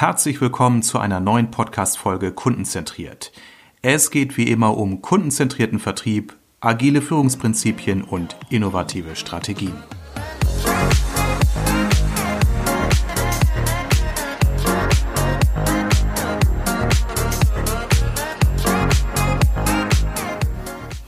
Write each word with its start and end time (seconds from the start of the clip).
Herzlich 0.00 0.40
willkommen 0.40 0.84
zu 0.84 1.00
einer 1.00 1.18
neuen 1.18 1.50
Podcast-Folge 1.50 2.30
Kundenzentriert. 2.30 3.32
Es 3.82 4.12
geht 4.12 4.36
wie 4.36 4.44
immer 4.44 4.76
um 4.76 5.02
kundenzentrierten 5.02 5.80
Vertrieb, 5.80 6.36
agile 6.60 7.02
Führungsprinzipien 7.02 8.02
und 8.02 8.36
innovative 8.48 9.16
Strategien. 9.16 9.72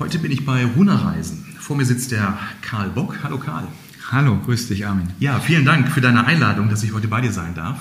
Heute 0.00 0.18
bin 0.18 0.32
ich 0.32 0.44
bei 0.44 0.64
Runa 0.64 0.96
Reisen. 0.96 1.56
Vor 1.60 1.76
mir 1.76 1.84
sitzt 1.84 2.10
der 2.10 2.36
Karl 2.60 2.88
Bock. 2.88 3.20
Hallo 3.22 3.38
Karl. 3.38 3.68
Hallo, 4.10 4.36
grüß 4.44 4.66
dich, 4.66 4.84
Armin. 4.84 5.10
Ja, 5.20 5.38
vielen 5.38 5.64
Dank 5.64 5.86
für 5.92 6.00
deine 6.00 6.26
Einladung, 6.26 6.68
dass 6.68 6.82
ich 6.82 6.92
heute 6.92 7.06
bei 7.06 7.20
dir 7.20 7.30
sein 7.30 7.54
darf. 7.54 7.78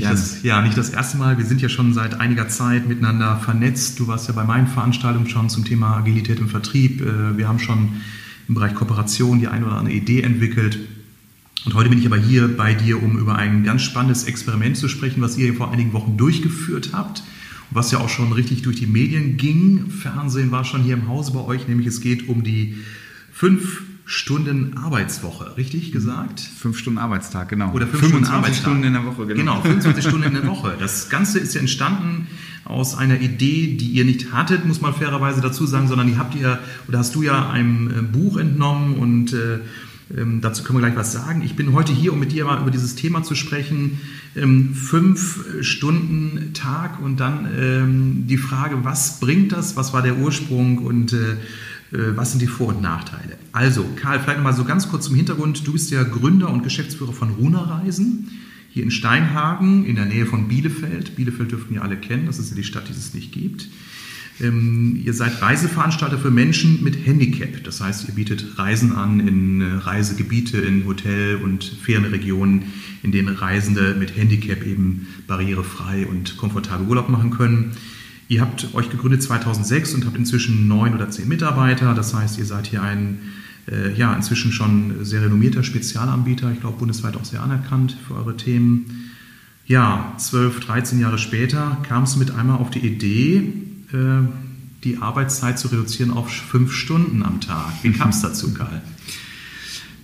Nicht 0.00 0.12
das, 0.12 0.42
ja, 0.42 0.62
nicht 0.62 0.76
das 0.76 0.90
erste 0.90 1.18
Mal. 1.18 1.38
Wir 1.38 1.44
sind 1.44 1.60
ja 1.60 1.68
schon 1.68 1.92
seit 1.92 2.20
einiger 2.20 2.48
Zeit 2.48 2.88
miteinander 2.88 3.36
vernetzt. 3.38 3.98
Du 3.98 4.06
warst 4.06 4.28
ja 4.28 4.34
bei 4.34 4.44
meinen 4.44 4.66
Veranstaltungen 4.66 5.28
schon 5.28 5.48
zum 5.48 5.64
Thema 5.64 5.96
Agilität 5.96 6.38
im 6.38 6.48
Vertrieb. 6.48 7.00
Äh, 7.00 7.36
wir 7.36 7.48
haben 7.48 7.58
schon 7.58 8.00
im 8.48 8.54
Bereich 8.54 8.74
Kooperation 8.74 9.40
die 9.40 9.48
eine 9.48 9.66
oder 9.66 9.76
andere 9.76 9.94
Idee 9.94 10.22
entwickelt. 10.22 10.78
Und 11.64 11.74
heute 11.74 11.90
bin 11.90 11.98
ich 11.98 12.06
aber 12.06 12.16
hier 12.16 12.56
bei 12.56 12.74
dir, 12.74 13.02
um 13.02 13.18
über 13.18 13.36
ein 13.36 13.64
ganz 13.64 13.82
spannendes 13.82 14.24
Experiment 14.24 14.76
zu 14.76 14.88
sprechen, 14.88 15.20
was 15.20 15.36
ihr 15.36 15.52
vor 15.54 15.72
einigen 15.72 15.92
Wochen 15.92 16.16
durchgeführt 16.16 16.90
habt 16.92 17.22
und 17.70 17.76
was 17.76 17.90
ja 17.90 17.98
auch 17.98 18.08
schon 18.08 18.32
richtig 18.32 18.62
durch 18.62 18.76
die 18.76 18.86
Medien 18.86 19.36
ging. 19.36 19.90
Fernsehen 19.90 20.50
war 20.50 20.64
schon 20.64 20.82
hier 20.82 20.94
im 20.94 21.08
Hause 21.08 21.32
bei 21.32 21.40
euch, 21.40 21.66
nämlich 21.66 21.88
es 21.88 22.00
geht 22.00 22.28
um 22.28 22.44
die 22.44 22.76
fünf 23.32 23.82
Stunden 24.10 24.74
Arbeitswoche, 24.78 25.58
richtig 25.58 25.92
gesagt? 25.92 26.40
Fünf 26.40 26.78
Stunden 26.78 26.98
Arbeitstag, 26.98 27.50
genau. 27.50 27.72
Oder 27.72 27.86
fünf 27.86 28.04
25 28.04 28.32
Stunden, 28.32 28.54
Stunden 28.54 28.84
in 28.84 28.92
der 28.94 29.04
Woche, 29.04 29.26
genau. 29.26 29.56
Genau, 29.56 29.60
25 29.60 30.02
Stunden 30.02 30.26
in 30.28 30.32
der 30.32 30.46
Woche. 30.46 30.76
Das 30.80 31.10
Ganze 31.10 31.38
ist 31.38 31.52
ja 31.52 31.60
entstanden 31.60 32.26
aus 32.64 32.96
einer 32.96 33.20
Idee, 33.20 33.76
die 33.76 33.88
ihr 33.88 34.06
nicht 34.06 34.32
hattet, 34.32 34.64
muss 34.64 34.80
man 34.80 34.94
fairerweise 34.94 35.42
dazu 35.42 35.66
sagen, 35.66 35.88
sondern 35.88 36.06
die 36.06 36.16
habt 36.16 36.34
ihr, 36.34 36.58
oder 36.88 37.00
hast 37.00 37.14
du 37.16 37.22
ja 37.22 37.50
einem 37.50 37.90
äh, 37.90 38.00
Buch 38.00 38.38
entnommen 38.38 38.94
und 38.96 39.34
äh, 39.34 39.58
ähm, 40.16 40.40
dazu 40.40 40.64
können 40.64 40.78
wir 40.78 40.86
gleich 40.86 40.96
was 40.96 41.12
sagen. 41.12 41.42
Ich 41.42 41.54
bin 41.54 41.74
heute 41.74 41.92
hier, 41.92 42.14
um 42.14 42.18
mit 42.18 42.32
dir 42.32 42.46
mal 42.46 42.62
über 42.62 42.70
dieses 42.70 42.94
Thema 42.94 43.22
zu 43.24 43.34
sprechen. 43.34 44.00
Ähm, 44.34 44.72
fünf 44.72 45.44
Stunden 45.60 46.54
Tag 46.54 46.98
und 47.02 47.20
dann 47.20 47.46
ähm, 47.58 48.24
die 48.26 48.38
Frage, 48.38 48.84
was 48.84 49.20
bringt 49.20 49.52
das, 49.52 49.76
was 49.76 49.92
war 49.92 50.00
der 50.00 50.16
Ursprung 50.16 50.78
und 50.78 51.12
äh, 51.12 51.16
äh, 51.32 51.36
was 51.90 52.32
sind 52.32 52.42
die 52.42 52.46
Vor- 52.46 52.68
und 52.68 52.82
Nachteile? 52.82 53.38
Also, 53.52 53.84
Karl, 53.96 54.20
vielleicht 54.20 54.42
mal 54.42 54.52
so 54.52 54.64
ganz 54.64 54.88
kurz 54.88 55.06
zum 55.06 55.14
Hintergrund. 55.14 55.66
Du 55.66 55.72
bist 55.72 55.90
ja 55.90 56.02
Gründer 56.02 56.50
und 56.50 56.62
Geschäftsführer 56.62 57.12
von 57.12 57.30
Runa 57.30 57.60
Reisen 57.60 58.28
hier 58.70 58.82
in 58.82 58.90
Steinhagen 58.90 59.84
in 59.84 59.96
der 59.96 60.04
Nähe 60.04 60.26
von 60.26 60.48
Bielefeld. 60.48 61.16
Bielefeld 61.16 61.50
dürften 61.50 61.74
ja 61.74 61.82
alle 61.82 61.96
kennen, 61.96 62.26
das 62.26 62.38
ist 62.38 62.50
ja 62.50 62.56
die 62.56 62.64
Stadt, 62.64 62.88
die 62.88 62.92
es 62.92 63.14
nicht 63.14 63.32
gibt. 63.32 63.68
Ähm, 64.40 65.00
ihr 65.04 65.14
seid 65.14 65.42
Reiseveranstalter 65.42 66.18
für 66.18 66.30
Menschen 66.30 66.84
mit 66.84 67.06
Handicap. 67.06 67.64
Das 67.64 67.80
heißt, 67.80 68.08
ihr 68.08 68.14
bietet 68.14 68.58
Reisen 68.58 68.92
an 68.92 69.20
in 69.20 69.60
äh, 69.60 69.74
Reisegebiete, 69.78 70.58
in 70.58 70.86
Hotel- 70.86 71.36
und 71.36 71.64
Ferienregionen, 71.64 72.62
in 73.02 73.10
denen 73.10 73.34
Reisende 73.34 73.96
mit 73.98 74.16
Handicap 74.16 74.64
eben 74.64 75.08
barrierefrei 75.26 76.06
und 76.06 76.36
komfortabel 76.36 76.86
Urlaub 76.86 77.08
machen 77.08 77.30
können. 77.30 77.72
Ihr 78.28 78.42
habt 78.42 78.74
euch 78.74 78.90
gegründet 78.90 79.22
2006 79.22 79.94
und 79.94 80.06
habt 80.06 80.16
inzwischen 80.16 80.68
neun 80.68 80.94
oder 80.94 81.10
zehn 81.10 81.28
Mitarbeiter. 81.28 81.94
Das 81.94 82.14
heißt, 82.14 82.38
ihr 82.38 82.44
seid 82.44 82.66
hier 82.66 82.82
ein 82.82 83.18
äh, 83.70 83.92
ja, 83.94 84.14
inzwischen 84.14 84.52
schon 84.52 85.04
sehr 85.04 85.22
renommierter 85.22 85.62
Spezialanbieter, 85.62 86.52
ich 86.52 86.60
glaube 86.60 86.78
bundesweit 86.78 87.16
auch 87.16 87.24
sehr 87.24 87.42
anerkannt 87.42 87.96
für 88.06 88.14
eure 88.14 88.36
Themen. 88.36 89.10
Ja, 89.66 90.14
12, 90.16 90.60
13 90.60 91.00
Jahre 91.00 91.18
später 91.18 91.78
kam 91.82 92.04
es 92.04 92.16
mit 92.16 92.30
einmal 92.30 92.58
auf 92.58 92.70
die 92.70 92.86
Idee, 92.86 93.52
äh, 93.92 94.26
die 94.84 94.98
Arbeitszeit 94.98 95.58
zu 95.58 95.68
reduzieren 95.68 96.10
auf 96.10 96.30
fünf 96.30 96.72
Stunden 96.72 97.22
am 97.22 97.40
Tag. 97.40 97.72
Wie 97.82 97.92
kam 97.92 98.10
es 98.10 98.22
dazu, 98.22 98.54
Karl? 98.54 98.80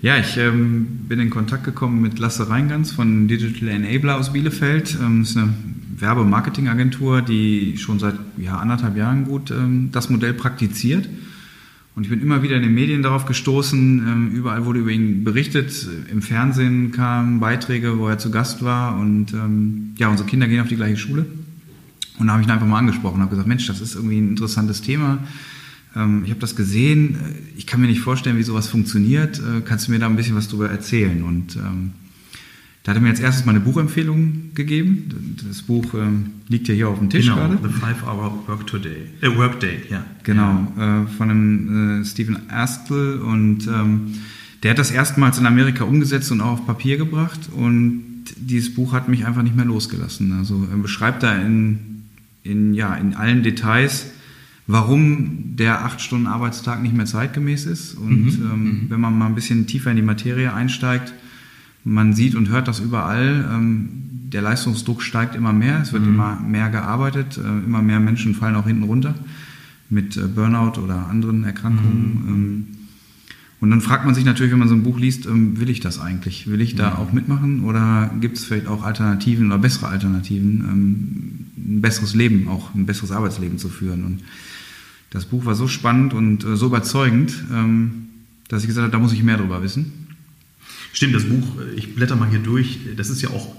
Ja, 0.02 0.18
ich 0.18 0.36
ähm, 0.36 1.06
bin 1.08 1.18
in 1.18 1.30
Kontakt 1.30 1.64
gekommen 1.64 2.02
mit 2.02 2.18
Lasse 2.18 2.50
Reingans 2.50 2.92
von 2.92 3.26
Digital 3.26 3.68
Enabler 3.68 4.16
aus 4.16 4.34
Bielefeld. 4.34 4.98
Ähm, 5.00 5.22
ist 5.22 5.36
eine 5.36 5.54
Werbe-Marketing-Agentur, 6.00 7.22
die 7.22 7.76
schon 7.78 7.98
seit 7.98 8.14
ja, 8.36 8.58
anderthalb 8.58 8.96
Jahren 8.96 9.24
gut 9.24 9.50
ähm, 9.50 9.90
das 9.92 10.10
Modell 10.10 10.34
praktiziert. 10.34 11.08
Und 11.96 12.02
ich 12.02 12.10
bin 12.10 12.20
immer 12.20 12.42
wieder 12.42 12.56
in 12.56 12.62
den 12.62 12.74
Medien 12.74 13.02
darauf 13.02 13.24
gestoßen, 13.24 13.98
ähm, 13.98 14.30
überall 14.32 14.64
wurde 14.64 14.80
über 14.80 14.90
ihn 14.90 15.22
berichtet, 15.22 15.88
im 16.10 16.22
Fernsehen 16.22 16.90
kamen 16.90 17.38
Beiträge, 17.38 17.98
wo 17.98 18.08
er 18.08 18.18
zu 18.18 18.32
Gast 18.32 18.64
war 18.64 18.98
und 18.98 19.32
ähm, 19.32 19.94
ja, 19.96 20.08
unsere 20.08 20.28
Kinder 20.28 20.48
gehen 20.48 20.60
auf 20.60 20.68
die 20.68 20.76
gleiche 20.76 20.96
Schule. 20.96 21.24
Und 22.18 22.26
da 22.26 22.32
habe 22.32 22.42
ich 22.42 22.48
ihn 22.48 22.52
einfach 22.52 22.66
mal 22.66 22.78
angesprochen 22.78 23.16
und 23.16 23.20
habe 23.22 23.30
gesagt, 23.30 23.48
Mensch, 23.48 23.66
das 23.66 23.80
ist 23.80 23.94
irgendwie 23.94 24.18
ein 24.18 24.30
interessantes 24.30 24.82
Thema. 24.82 25.18
Ähm, 25.94 26.22
ich 26.24 26.30
habe 26.30 26.40
das 26.40 26.56
gesehen, 26.56 27.16
ich 27.56 27.66
kann 27.66 27.80
mir 27.80 27.86
nicht 27.86 28.00
vorstellen, 28.00 28.38
wie 28.38 28.42
sowas 28.42 28.68
funktioniert. 28.68 29.38
Äh, 29.38 29.60
kannst 29.64 29.86
du 29.86 29.92
mir 29.92 30.00
da 30.00 30.06
ein 30.06 30.16
bisschen 30.16 30.34
was 30.34 30.48
darüber 30.48 30.70
erzählen? 30.70 31.22
Und 31.22 31.56
ähm, 31.56 31.92
da 32.84 32.90
hat 32.90 32.98
er 32.98 33.00
mir 33.00 33.08
als 33.08 33.20
erstes 33.20 33.46
mal 33.46 33.52
eine 33.52 33.60
Buchempfehlung 33.60 34.50
gegeben. 34.54 35.38
Das 35.48 35.62
Buch 35.62 35.94
ähm, 35.94 36.32
liegt 36.48 36.68
ja 36.68 36.74
hier 36.74 36.88
auf 36.90 36.98
dem 36.98 37.08
Tisch 37.08 37.24
genau, 37.24 37.36
gerade. 37.36 37.58
The 37.62 37.70
Five 37.70 38.02
Hour 38.06 38.44
Work 38.46 38.66
Today. 38.66 39.08
Äh, 39.22 39.34
Workday, 39.34 39.78
ja. 39.90 40.04
Genau, 40.22 40.70
äh, 40.76 41.06
von 41.16 41.30
einem 41.30 42.02
äh, 42.02 42.04
Stephen 42.04 42.50
Astle 42.50 43.20
und 43.20 43.66
ähm, 43.68 44.14
der 44.62 44.72
hat 44.72 44.78
das 44.78 44.90
erstmals 44.90 45.38
in 45.38 45.46
Amerika 45.46 45.84
umgesetzt 45.84 46.30
und 46.30 46.42
auch 46.42 46.52
auf 46.52 46.66
Papier 46.66 46.98
gebracht 46.98 47.40
und 47.56 48.02
dieses 48.36 48.74
Buch 48.74 48.92
hat 48.92 49.08
mich 49.08 49.24
einfach 49.24 49.42
nicht 49.42 49.56
mehr 49.56 49.64
losgelassen. 49.64 50.32
Also 50.32 50.66
er 50.70 50.76
beschreibt 50.76 51.22
da 51.22 51.34
in, 51.36 52.02
in, 52.42 52.74
ja, 52.74 52.94
in 52.96 53.14
allen 53.14 53.42
Details, 53.42 54.10
warum 54.66 55.56
der 55.56 55.86
acht 55.86 56.02
Stunden 56.02 56.26
Arbeitstag 56.26 56.82
nicht 56.82 56.94
mehr 56.94 57.06
zeitgemäß 57.06 57.64
ist 57.64 57.94
und 57.94 58.24
mhm, 58.24 58.42
ähm, 58.42 58.64
mhm. 58.64 58.86
wenn 58.90 59.00
man 59.00 59.16
mal 59.16 59.26
ein 59.26 59.34
bisschen 59.34 59.66
tiefer 59.66 59.90
in 59.90 59.96
die 59.96 60.02
Materie 60.02 60.52
einsteigt, 60.52 61.14
man 61.84 62.14
sieht 62.14 62.34
und 62.34 62.48
hört 62.48 62.66
das 62.66 62.80
überall. 62.80 63.48
Ähm, 63.52 63.88
der 64.32 64.42
Leistungsdruck 64.42 65.02
steigt 65.02 65.36
immer 65.36 65.52
mehr, 65.52 65.80
es 65.80 65.92
wird 65.92 66.02
mhm. 66.02 66.14
immer 66.14 66.40
mehr 66.40 66.70
gearbeitet, 66.70 67.38
äh, 67.38 67.40
immer 67.40 67.82
mehr 67.82 68.00
Menschen 68.00 68.34
fallen 68.34 68.56
auch 68.56 68.66
hinten 68.66 68.82
runter 68.82 69.14
mit 69.90 70.16
äh, 70.16 70.22
Burnout 70.22 70.80
oder 70.80 71.06
anderen 71.08 71.44
Erkrankungen. 71.44 72.22
Mhm. 72.22 72.28
Ähm, 72.28 72.66
und 73.60 73.70
dann 73.70 73.80
fragt 73.80 74.04
man 74.04 74.14
sich 74.14 74.24
natürlich, 74.24 74.52
wenn 74.52 74.58
man 74.58 74.68
so 74.68 74.74
ein 74.74 74.82
Buch 74.82 74.98
liest, 74.98 75.26
ähm, 75.26 75.60
will 75.60 75.70
ich 75.70 75.80
das 75.80 76.00
eigentlich? 76.00 76.48
Will 76.48 76.60
ich 76.60 76.74
da 76.74 76.90
mhm. 76.90 76.96
auch 76.96 77.12
mitmachen 77.12 77.64
oder 77.64 78.10
gibt 78.20 78.38
es 78.38 78.44
vielleicht 78.44 78.66
auch 78.66 78.82
Alternativen 78.82 79.46
oder 79.46 79.58
bessere 79.58 79.88
Alternativen, 79.88 80.60
ein 81.56 81.80
besseres 81.80 82.14
Leben, 82.14 82.48
auch 82.48 82.74
ein 82.74 82.86
besseres 82.86 83.12
Arbeitsleben 83.12 83.58
zu 83.58 83.68
führen? 83.68 84.04
Und 84.04 84.20
das 85.10 85.26
Buch 85.26 85.44
war 85.44 85.54
so 85.54 85.68
spannend 85.68 86.12
und 86.12 86.44
äh, 86.44 86.56
so 86.56 86.66
überzeugend, 86.66 87.44
dass 88.48 88.62
ich 88.62 88.68
gesagt 88.68 88.84
habe, 88.84 88.92
da 88.92 88.98
muss 88.98 89.12
ich 89.12 89.22
mehr 89.22 89.38
drüber 89.38 89.62
wissen. 89.62 90.03
Stimmt, 90.94 91.14
das 91.14 91.24
Buch, 91.24 91.46
ich 91.76 91.94
blätter 91.94 92.14
mal 92.14 92.30
hier 92.30 92.38
durch, 92.38 92.78
das 92.96 93.10
ist 93.10 93.20
ja 93.20 93.30
auch 93.30 93.56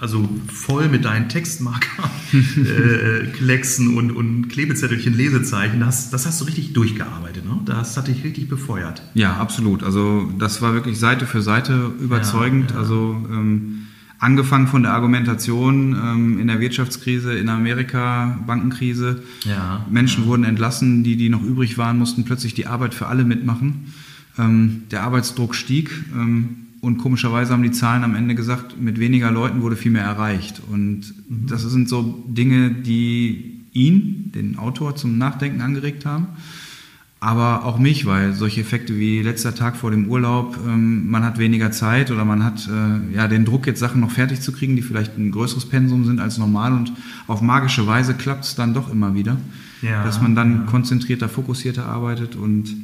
also 0.00 0.28
voll 0.52 0.88
mit 0.88 1.04
deinen 1.04 1.28
Textmarker, 1.28 2.10
äh, 2.32 3.26
Klecksen 3.28 3.96
und, 3.96 4.10
und 4.10 4.48
Klebezettelchen, 4.48 5.16
Lesezeichen. 5.16 5.78
Das, 5.78 6.10
das 6.10 6.26
hast 6.26 6.40
du 6.40 6.46
richtig 6.46 6.72
durchgearbeitet, 6.72 7.44
ne? 7.44 7.60
Das 7.66 7.96
hat 7.96 8.08
dich 8.08 8.24
richtig 8.24 8.48
befeuert. 8.48 9.02
Ja, 9.14 9.36
absolut. 9.36 9.84
Also 9.84 10.28
das 10.40 10.60
war 10.60 10.74
wirklich 10.74 10.98
Seite 10.98 11.26
für 11.26 11.40
Seite 11.40 11.92
überzeugend. 12.00 12.70
Ja, 12.70 12.76
ja. 12.76 12.82
Also 12.82 13.16
ähm, 13.30 13.86
angefangen 14.18 14.66
von 14.66 14.82
der 14.82 14.92
Argumentation 14.92 15.94
ähm, 15.94 16.40
in 16.40 16.48
der 16.48 16.58
Wirtschaftskrise 16.58 17.34
in 17.34 17.48
Amerika, 17.48 18.40
Bankenkrise. 18.44 19.22
Ja, 19.44 19.86
Menschen 19.88 20.26
wurden 20.26 20.42
entlassen, 20.42 21.04
die, 21.04 21.16
die 21.16 21.28
noch 21.28 21.44
übrig 21.44 21.78
waren, 21.78 21.98
mussten 21.98 22.24
plötzlich 22.24 22.54
die 22.54 22.66
Arbeit 22.66 22.94
für 22.94 23.06
alle 23.06 23.24
mitmachen. 23.24 23.92
Ähm, 24.36 24.82
der 24.90 25.02
Arbeitsdruck 25.04 25.54
stieg 25.54 25.92
ähm, 26.12 26.61
und 26.82 26.98
komischerweise 26.98 27.52
haben 27.52 27.62
die 27.62 27.70
Zahlen 27.70 28.02
am 28.02 28.16
Ende 28.16 28.34
gesagt, 28.34 28.78
mit 28.78 28.98
weniger 28.98 29.30
Leuten 29.30 29.62
wurde 29.62 29.76
viel 29.76 29.92
mehr 29.92 30.02
erreicht. 30.02 30.60
Und 30.68 31.14
mhm. 31.28 31.46
das 31.46 31.62
sind 31.62 31.88
so 31.88 32.24
Dinge, 32.26 32.72
die 32.72 33.60
ihn, 33.72 34.32
den 34.34 34.58
Autor, 34.58 34.96
zum 34.96 35.16
Nachdenken 35.16 35.60
angeregt 35.60 36.04
haben. 36.04 36.26
Aber 37.20 37.66
auch 37.66 37.78
mich, 37.78 38.04
weil 38.04 38.32
solche 38.32 38.62
Effekte 38.62 38.98
wie 38.98 39.22
letzter 39.22 39.54
Tag 39.54 39.76
vor 39.76 39.92
dem 39.92 40.08
Urlaub, 40.08 40.58
ähm, 40.66 41.08
man 41.08 41.22
hat 41.24 41.38
weniger 41.38 41.70
Zeit 41.70 42.10
oder 42.10 42.24
man 42.24 42.42
hat 42.42 42.68
äh, 42.68 43.14
ja 43.14 43.28
den 43.28 43.44
Druck, 43.44 43.68
jetzt 43.68 43.78
Sachen 43.78 44.00
noch 44.00 44.10
fertig 44.10 44.40
zu 44.40 44.50
kriegen, 44.50 44.74
die 44.74 44.82
vielleicht 44.82 45.16
ein 45.16 45.30
größeres 45.30 45.66
Pensum 45.66 46.04
sind 46.04 46.18
als 46.18 46.38
normal 46.38 46.72
und 46.72 46.92
auf 47.28 47.42
magische 47.42 47.86
Weise 47.86 48.14
klappt 48.14 48.42
es 48.44 48.56
dann 48.56 48.74
doch 48.74 48.90
immer 48.90 49.14
wieder, 49.14 49.36
ja, 49.82 50.02
dass 50.02 50.20
man 50.20 50.34
dann 50.34 50.52
ja. 50.52 50.62
konzentrierter, 50.64 51.28
fokussierter 51.28 51.86
arbeitet 51.86 52.34
und 52.34 52.74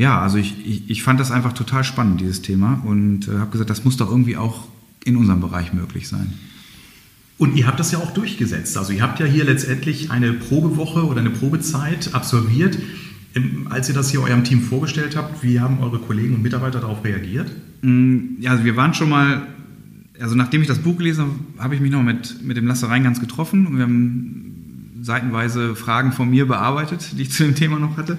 ja, 0.00 0.18
also 0.18 0.38
ich, 0.38 0.54
ich, 0.66 0.88
ich 0.88 1.02
fand 1.02 1.20
das 1.20 1.30
einfach 1.30 1.52
total 1.52 1.84
spannend, 1.84 2.22
dieses 2.22 2.40
Thema, 2.40 2.82
und 2.86 3.28
äh, 3.28 3.32
habe 3.36 3.50
gesagt, 3.50 3.68
das 3.68 3.84
muss 3.84 3.98
doch 3.98 4.10
irgendwie 4.10 4.38
auch 4.38 4.66
in 5.04 5.18
unserem 5.18 5.40
Bereich 5.40 5.74
möglich 5.74 6.08
sein. 6.08 6.32
Und 7.36 7.54
ihr 7.54 7.66
habt 7.66 7.78
das 7.78 7.92
ja 7.92 7.98
auch 7.98 8.10
durchgesetzt. 8.12 8.78
Also 8.78 8.94
ihr 8.94 9.02
habt 9.02 9.20
ja 9.20 9.26
hier 9.26 9.44
letztendlich 9.44 10.10
eine 10.10 10.32
Probewoche 10.32 11.04
oder 11.04 11.20
eine 11.20 11.28
Probezeit 11.28 12.14
absolviert. 12.14 12.78
Ähm, 13.34 13.66
als 13.68 13.90
ihr 13.90 13.94
das 13.94 14.10
hier 14.10 14.22
eurem 14.22 14.42
Team 14.42 14.62
vorgestellt 14.62 15.16
habt, 15.16 15.42
wie 15.42 15.60
haben 15.60 15.80
eure 15.80 15.98
Kollegen 15.98 16.34
und 16.34 16.42
Mitarbeiter 16.42 16.80
darauf 16.80 17.04
reagiert? 17.04 17.50
Mm, 17.82 18.40
ja, 18.40 18.52
also 18.52 18.64
wir 18.64 18.76
waren 18.76 18.94
schon 18.94 19.10
mal 19.10 19.46
also 20.18 20.34
nachdem 20.34 20.60
ich 20.60 20.68
das 20.68 20.78
Buch 20.78 20.98
gelesen 20.98 21.24
habe, 21.24 21.62
habe 21.62 21.74
ich 21.74 21.80
mich 21.80 21.90
noch 21.90 22.02
mit, 22.02 22.42
mit 22.42 22.56
dem 22.56 22.66
Lasse 22.66 22.88
Reingans 22.88 23.20
getroffen 23.20 23.66
und 23.66 23.76
wir 23.76 23.84
haben 23.84 24.98
seitenweise 25.02 25.74
Fragen 25.74 26.12
von 26.12 26.28
mir 26.28 26.46
bearbeitet, 26.46 27.18
die 27.18 27.22
ich 27.22 27.32
zu 27.32 27.44
dem 27.44 27.54
Thema 27.54 27.78
noch 27.78 27.96
hatte. 27.96 28.18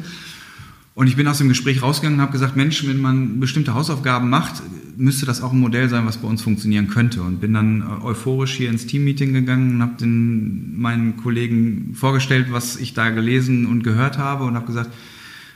Und 0.93 1.07
ich 1.07 1.15
bin 1.15 1.27
aus 1.27 1.38
dem 1.38 1.47
Gespräch 1.47 1.81
rausgegangen 1.81 2.19
und 2.19 2.21
habe 2.21 2.33
gesagt, 2.33 2.57
Mensch, 2.57 2.85
wenn 2.85 2.99
man 2.99 3.39
bestimmte 3.39 3.73
Hausaufgaben 3.73 4.29
macht, 4.29 4.61
müsste 4.97 5.25
das 5.25 5.41
auch 5.41 5.53
ein 5.53 5.59
Modell 5.59 5.88
sein, 5.88 6.05
was 6.05 6.17
bei 6.17 6.27
uns 6.27 6.41
funktionieren 6.41 6.89
könnte. 6.89 7.21
Und 7.21 7.39
bin 7.39 7.53
dann 7.53 7.81
äh, 7.81 8.05
euphorisch 8.05 8.53
hier 8.53 8.69
ins 8.69 8.88
Teammeeting 8.88 9.33
gegangen 9.33 9.75
und 9.75 9.81
habe 9.81 9.95
den 9.99 10.79
meinen 10.79 11.15
Kollegen 11.17 11.93
vorgestellt, 11.95 12.47
was 12.51 12.75
ich 12.75 12.93
da 12.93 13.09
gelesen 13.09 13.65
und 13.67 13.83
gehört 13.83 14.17
habe 14.17 14.43
und 14.43 14.55
habe 14.55 14.65
gesagt, 14.65 14.91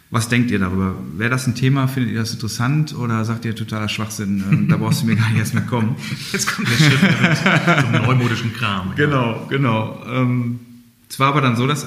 was 0.10 0.30
denkt 0.30 0.52
ihr 0.52 0.60
darüber? 0.60 0.96
Wäre 1.18 1.32
das 1.32 1.48
ein 1.48 1.56
Thema? 1.56 1.88
Findet 1.88 2.14
ihr 2.14 2.20
das 2.20 2.32
interessant? 2.32 2.96
Oder 2.96 3.26
sagt 3.26 3.44
ihr 3.44 3.56
totaler 3.56 3.90
Schwachsinn? 3.90 4.44
Äh, 4.50 4.70
da 4.70 4.78
brauchst 4.78 5.02
du 5.02 5.08
mir 5.08 5.18
gar 5.18 5.30
nicht 5.30 5.40
erst 5.40 5.54
mehr 5.54 5.64
kommen. 5.64 5.96
Jetzt 6.32 6.56
kommt 6.56 6.70
der 6.70 6.78
Schritt 6.78 7.02
mit 7.02 7.82
zum 7.84 7.92
neumodischen 7.92 8.54
Kram. 8.54 8.94
Genau, 8.96 9.46
genau. 9.50 10.02
Ähm, 10.10 10.60
es 11.08 11.20
war 11.20 11.28
aber 11.28 11.42
dann 11.42 11.56
so, 11.56 11.68
dass 11.68 11.86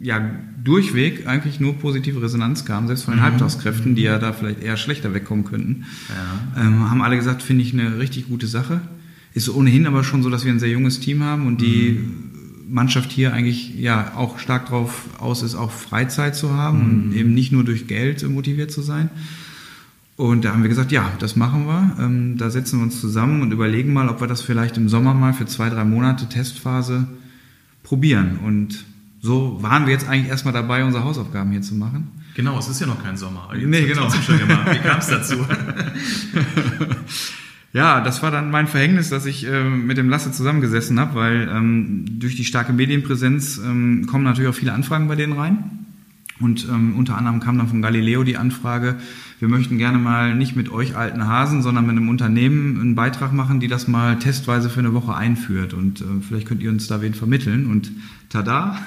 ja 0.00 0.30
durchweg 0.62 1.26
eigentlich 1.26 1.60
nur 1.60 1.78
positive 1.78 2.20
Resonanz 2.20 2.64
kam, 2.64 2.86
selbst 2.86 3.04
von 3.04 3.14
den 3.14 3.20
mhm. 3.20 3.24
Halbtagskräften, 3.24 3.94
die 3.94 4.02
ja 4.02 4.18
da 4.18 4.32
vielleicht 4.32 4.62
eher 4.62 4.76
schlechter 4.76 5.14
wegkommen 5.14 5.44
könnten. 5.44 5.86
Ja. 6.08 6.62
Ähm, 6.62 6.90
haben 6.90 7.02
alle 7.02 7.16
gesagt, 7.16 7.42
finde 7.42 7.62
ich 7.62 7.72
eine 7.72 7.98
richtig 7.98 8.28
gute 8.28 8.46
Sache. 8.46 8.80
Ist 9.34 9.48
ohnehin 9.48 9.86
aber 9.86 10.04
schon 10.04 10.22
so, 10.22 10.30
dass 10.30 10.44
wir 10.44 10.52
ein 10.52 10.58
sehr 10.58 10.70
junges 10.70 11.00
Team 11.00 11.22
haben 11.22 11.46
und 11.46 11.60
die 11.60 11.92
mhm. 11.92 12.74
Mannschaft 12.74 13.10
hier 13.10 13.32
eigentlich 13.32 13.74
ja 13.78 14.12
auch 14.14 14.38
stark 14.38 14.66
darauf 14.66 15.06
aus 15.18 15.42
ist, 15.42 15.54
auch 15.54 15.70
Freizeit 15.70 16.36
zu 16.36 16.52
haben 16.52 16.78
mhm. 16.78 17.02
und 17.02 17.16
eben 17.16 17.34
nicht 17.34 17.52
nur 17.52 17.64
durch 17.64 17.86
Geld 17.86 18.28
motiviert 18.28 18.70
zu 18.70 18.82
sein. 18.82 19.08
Und 20.16 20.44
da 20.44 20.52
haben 20.52 20.62
wir 20.62 20.68
gesagt, 20.68 20.90
ja, 20.92 21.10
das 21.20 21.36
machen 21.36 21.66
wir. 21.66 21.96
Ähm, 22.00 22.36
da 22.36 22.50
setzen 22.50 22.80
wir 22.80 22.82
uns 22.82 23.00
zusammen 23.00 23.40
und 23.40 23.52
überlegen 23.52 23.92
mal, 23.92 24.08
ob 24.08 24.20
wir 24.20 24.26
das 24.26 24.42
vielleicht 24.42 24.76
im 24.76 24.88
Sommer 24.88 25.14
mal 25.14 25.32
für 25.32 25.46
zwei, 25.46 25.70
drei 25.70 25.84
Monate 25.84 26.28
Testphase 26.28 27.06
probieren. 27.88 28.38
Und 28.44 28.84
so 29.20 29.58
waren 29.62 29.86
wir 29.86 29.92
jetzt 29.92 30.08
eigentlich 30.08 30.28
erstmal 30.28 30.52
dabei, 30.52 30.84
unsere 30.84 31.04
Hausaufgaben 31.04 31.50
hier 31.50 31.62
zu 31.62 31.74
machen. 31.74 32.08
Genau, 32.34 32.58
es 32.58 32.68
ist 32.68 32.80
ja 32.80 32.86
noch 32.86 33.02
kein 33.02 33.16
Sommer. 33.16 33.48
Jetzt 33.54 33.66
nee, 33.66 33.86
genau. 33.86 34.10
Schon 34.10 34.38
gemacht. 34.38 34.68
Wie 34.70 34.78
kam 34.78 34.98
es 34.98 35.06
dazu? 35.08 35.36
ja, 37.72 38.00
das 38.00 38.22
war 38.22 38.30
dann 38.30 38.50
mein 38.50 38.68
Verhängnis, 38.68 39.08
dass 39.08 39.26
ich 39.26 39.46
äh, 39.46 39.64
mit 39.64 39.96
dem 39.96 40.08
Lasse 40.08 40.30
zusammengesessen 40.30 41.00
habe, 41.00 41.14
weil 41.14 41.48
ähm, 41.50 42.04
durch 42.20 42.36
die 42.36 42.44
starke 42.44 42.72
Medienpräsenz 42.72 43.58
ähm, 43.58 44.06
kommen 44.06 44.24
natürlich 44.24 44.50
auch 44.50 44.54
viele 44.54 44.72
Anfragen 44.72 45.08
bei 45.08 45.16
denen 45.16 45.32
rein. 45.32 45.86
Und 46.40 46.68
ähm, 46.68 46.94
unter 46.96 47.16
anderem 47.16 47.40
kam 47.40 47.58
dann 47.58 47.68
von 47.68 47.82
Galileo 47.82 48.22
die 48.22 48.36
Anfrage, 48.36 48.98
wir 49.40 49.48
möchten 49.48 49.78
gerne 49.78 49.98
mal 49.98 50.34
nicht 50.34 50.56
mit 50.56 50.68
euch 50.70 50.96
alten 50.96 51.28
Hasen, 51.28 51.62
sondern 51.62 51.86
mit 51.86 51.96
einem 51.96 52.08
Unternehmen 52.08 52.80
einen 52.80 52.94
Beitrag 52.96 53.32
machen, 53.32 53.60
die 53.60 53.68
das 53.68 53.86
mal 53.86 54.18
testweise 54.18 54.68
für 54.68 54.80
eine 54.80 54.94
Woche 54.94 55.14
einführt. 55.14 55.74
Und 55.74 56.00
äh, 56.00 56.04
vielleicht 56.26 56.48
könnt 56.48 56.60
ihr 56.60 56.70
uns 56.70 56.88
da 56.88 57.00
wen 57.02 57.14
vermitteln. 57.14 57.70
Und 57.70 57.92
tada, 58.30 58.78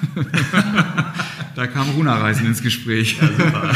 da 1.56 1.68
kam 1.68 1.90
Runa-Reisen 1.92 2.46
ins 2.46 2.62
Gespräch. 2.62 3.18
Ja, 3.22 3.28
super. 3.28 3.74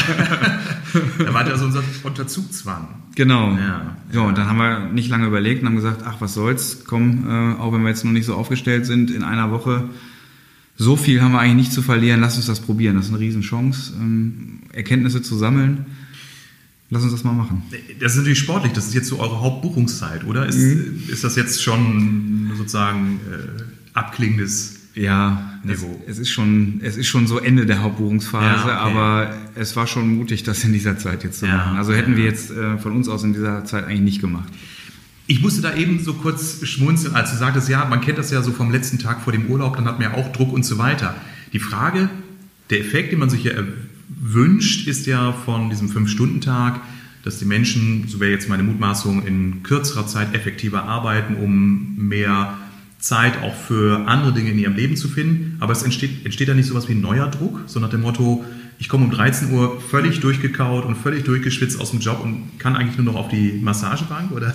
da 1.19 1.33
war 1.33 1.45
das 1.45 1.61
unser 1.61 1.81
unter 2.03 2.27
Zugzwang. 2.27 2.89
Genau. 3.15 3.53
Ja. 3.55 3.95
So, 4.11 4.23
und 4.23 4.37
dann 4.37 4.47
haben 4.47 4.57
wir 4.57 4.79
nicht 4.91 5.09
lange 5.09 5.27
überlegt 5.27 5.61
und 5.61 5.69
haben 5.69 5.75
gesagt, 5.75 6.01
ach, 6.05 6.17
was 6.19 6.33
soll's, 6.33 6.83
komm, 6.85 7.25
äh, 7.25 7.61
auch 7.61 7.71
wenn 7.71 7.83
wir 7.83 7.89
jetzt 7.89 8.03
noch 8.03 8.11
nicht 8.11 8.25
so 8.25 8.35
aufgestellt 8.35 8.85
sind, 8.85 9.11
in 9.11 9.23
einer 9.23 9.49
Woche 9.51 9.89
so 10.77 10.97
viel 10.97 11.21
haben 11.21 11.31
wir 11.31 11.39
eigentlich 11.39 11.55
nicht 11.55 11.71
zu 11.71 11.81
verlieren, 11.81 12.19
lass 12.19 12.35
uns 12.35 12.47
das 12.47 12.59
probieren. 12.59 12.97
Das 12.97 13.05
ist 13.05 13.11
eine 13.11 13.21
Riesenchance, 13.21 13.93
ähm, 13.97 14.59
Erkenntnisse 14.73 15.21
zu 15.21 15.37
sammeln 15.37 15.85
Lass 16.89 17.01
uns 17.01 17.11
das 17.11 17.23
mal 17.23 17.33
machen. 17.33 17.63
Das 17.99 18.11
ist 18.11 18.19
natürlich 18.19 18.39
sportlich. 18.39 18.73
Das 18.73 18.85
ist 18.85 18.93
jetzt 18.93 19.07
so 19.07 19.19
eure 19.19 19.41
Hauptbuchungszeit, 19.41 20.23
oder? 20.25 20.45
Ist, 20.45 20.57
mhm. 20.57 21.03
ist 21.07 21.23
das 21.23 21.35
jetzt 21.35 21.63
schon 21.63 22.51
sozusagen 22.55 23.19
äh, 23.31 23.63
abklingendes 23.93 24.75
ja, 24.93 25.59
Niveau? 25.63 26.01
Es, 26.05 26.13
es, 26.13 26.19
ist 26.19 26.29
schon, 26.29 26.79
es 26.83 26.95
ist 26.95 27.07
schon 27.07 27.25
so 27.25 27.39
Ende 27.39 27.65
der 27.65 27.81
Hauptbuchungsphase, 27.81 28.69
ja, 28.69 28.85
okay. 28.85 28.97
aber 28.97 29.33
es 29.55 29.75
war 29.75 29.87
schon 29.87 30.15
mutig, 30.15 30.43
das 30.43 30.63
in 30.63 30.73
dieser 30.73 30.97
Zeit 30.97 31.23
jetzt 31.23 31.39
zu 31.39 31.47
ja, 31.47 31.57
machen. 31.57 31.77
Also 31.77 31.93
hätten 31.93 32.11
ja. 32.11 32.17
wir 32.17 32.25
jetzt 32.25 32.51
äh, 32.51 32.77
von 32.77 32.93
uns 32.93 33.09
aus 33.09 33.23
in 33.23 33.33
dieser 33.33 33.65
Zeit 33.65 33.85
eigentlich 33.85 34.01
nicht 34.01 34.21
gemacht. 34.21 34.47
Ich 35.27 35.41
musste 35.41 35.61
da 35.61 35.75
eben 35.75 36.03
so 36.03 36.13
kurz 36.13 36.63
schmunzeln, 36.67 37.15
als 37.15 37.31
du 37.31 37.37
sagtest, 37.37 37.67
ja, 37.67 37.85
man 37.85 37.99
kennt 38.01 38.19
das 38.19 38.29
ja 38.29 38.43
so 38.43 38.51
vom 38.51 38.71
letzten 38.71 38.99
Tag 38.99 39.21
vor 39.21 39.33
dem 39.33 39.47
Urlaub, 39.47 39.75
dann 39.75 39.85
hat 39.85 39.99
man 39.99 40.11
ja 40.11 40.17
auch 40.17 40.31
Druck 40.31 40.53
und 40.53 40.63
so 40.63 40.77
weiter. 40.77 41.15
Die 41.51 41.59
Frage, 41.59 42.09
der 42.69 42.79
Effekt, 42.79 43.11
den 43.11 43.19
man 43.19 43.31
sich 43.31 43.43
ja 43.43 43.53
wünscht, 44.07 44.87
ist 44.87 45.05
ja 45.07 45.31
von 45.31 45.69
diesem 45.69 45.89
Fünf-Stunden-Tag, 45.89 46.81
dass 47.23 47.39
die 47.39 47.45
Menschen, 47.45 48.07
so 48.07 48.19
wäre 48.19 48.31
jetzt 48.31 48.49
meine 48.49 48.63
Mutmaßung, 48.63 49.25
in 49.25 49.63
kürzerer 49.63 50.05
Zeit 50.05 50.35
effektiver 50.35 50.83
arbeiten, 50.83 51.35
um 51.35 51.95
mehr 51.97 52.55
Zeit 52.99 53.41
auch 53.41 53.55
für 53.55 54.07
andere 54.07 54.33
Dinge 54.33 54.51
in 54.51 54.59
ihrem 54.59 54.75
Leben 54.75 54.95
zu 54.95 55.07
finden. 55.07 55.57
Aber 55.59 55.73
es 55.73 55.83
entsteht, 55.83 56.25
entsteht 56.25 56.49
da 56.49 56.53
nicht 56.53 56.67
so 56.67 56.73
etwas 56.73 56.87
wie 56.87 56.93
ein 56.93 57.01
neuer 57.01 57.27
Druck, 57.27 57.61
so 57.65 57.79
nach 57.79 57.89
dem 57.89 58.01
Motto, 58.01 58.45
ich 58.77 58.89
komme 58.89 59.05
um 59.05 59.11
13 59.11 59.51
Uhr 59.51 59.79
völlig 59.79 60.19
durchgekaut 60.19 60.85
und 60.85 60.95
völlig 60.95 61.23
durchgeschwitzt 61.23 61.79
aus 61.79 61.91
dem 61.91 62.01
Job 62.01 62.19
und 62.23 62.59
kann 62.59 62.75
eigentlich 62.75 62.97
nur 62.97 63.13
noch 63.13 63.15
auf 63.19 63.29
die 63.29 63.59
Massagebank 63.61 64.31
oder 64.31 64.53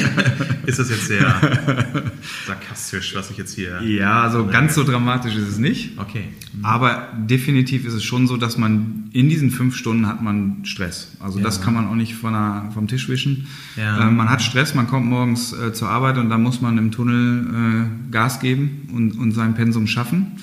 ist 0.66 0.78
das 0.78 0.88
jetzt 0.88 1.06
sehr 1.06 1.34
sarkastisch, 2.46 3.14
was 3.14 3.30
ich 3.30 3.36
jetzt 3.36 3.54
hier. 3.54 3.82
Ja, 3.82 4.22
also 4.22 4.46
ganz 4.46 4.74
so 4.74 4.84
dramatisch 4.84 5.34
ist 5.34 5.48
es 5.48 5.58
nicht. 5.58 5.98
Okay. 5.98 6.24
Mhm. 6.52 6.64
Aber 6.64 7.08
definitiv 7.16 7.84
ist 7.84 7.94
es 7.94 8.04
schon 8.04 8.26
so, 8.26 8.38
dass 8.38 8.56
man 8.56 9.10
in 9.12 9.28
diesen 9.28 9.50
fünf 9.50 9.76
Stunden 9.76 10.06
hat 10.06 10.22
man 10.22 10.64
Stress. 10.64 11.12
Also 11.20 11.38
ja. 11.38 11.44
das 11.44 11.60
kann 11.60 11.74
man 11.74 11.86
auch 11.88 11.94
nicht 11.94 12.14
von 12.14 12.32
der, 12.32 12.70
vom 12.72 12.88
Tisch 12.88 13.08
wischen. 13.08 13.48
Ja. 13.76 14.08
Äh, 14.08 14.10
man 14.10 14.30
hat 14.30 14.40
Stress, 14.40 14.74
man 14.74 14.86
kommt 14.86 15.06
morgens 15.06 15.52
äh, 15.52 15.72
zur 15.74 15.88
Arbeit 15.88 16.16
und 16.16 16.30
dann 16.30 16.42
muss 16.42 16.62
man 16.62 16.78
im 16.78 16.90
Tunnel 16.90 17.88
äh, 18.08 18.10
Gas 18.10 18.40
geben 18.40 18.88
und, 18.94 19.18
und 19.18 19.32
sein 19.32 19.54
Pensum 19.54 19.86
schaffen. 19.86 20.38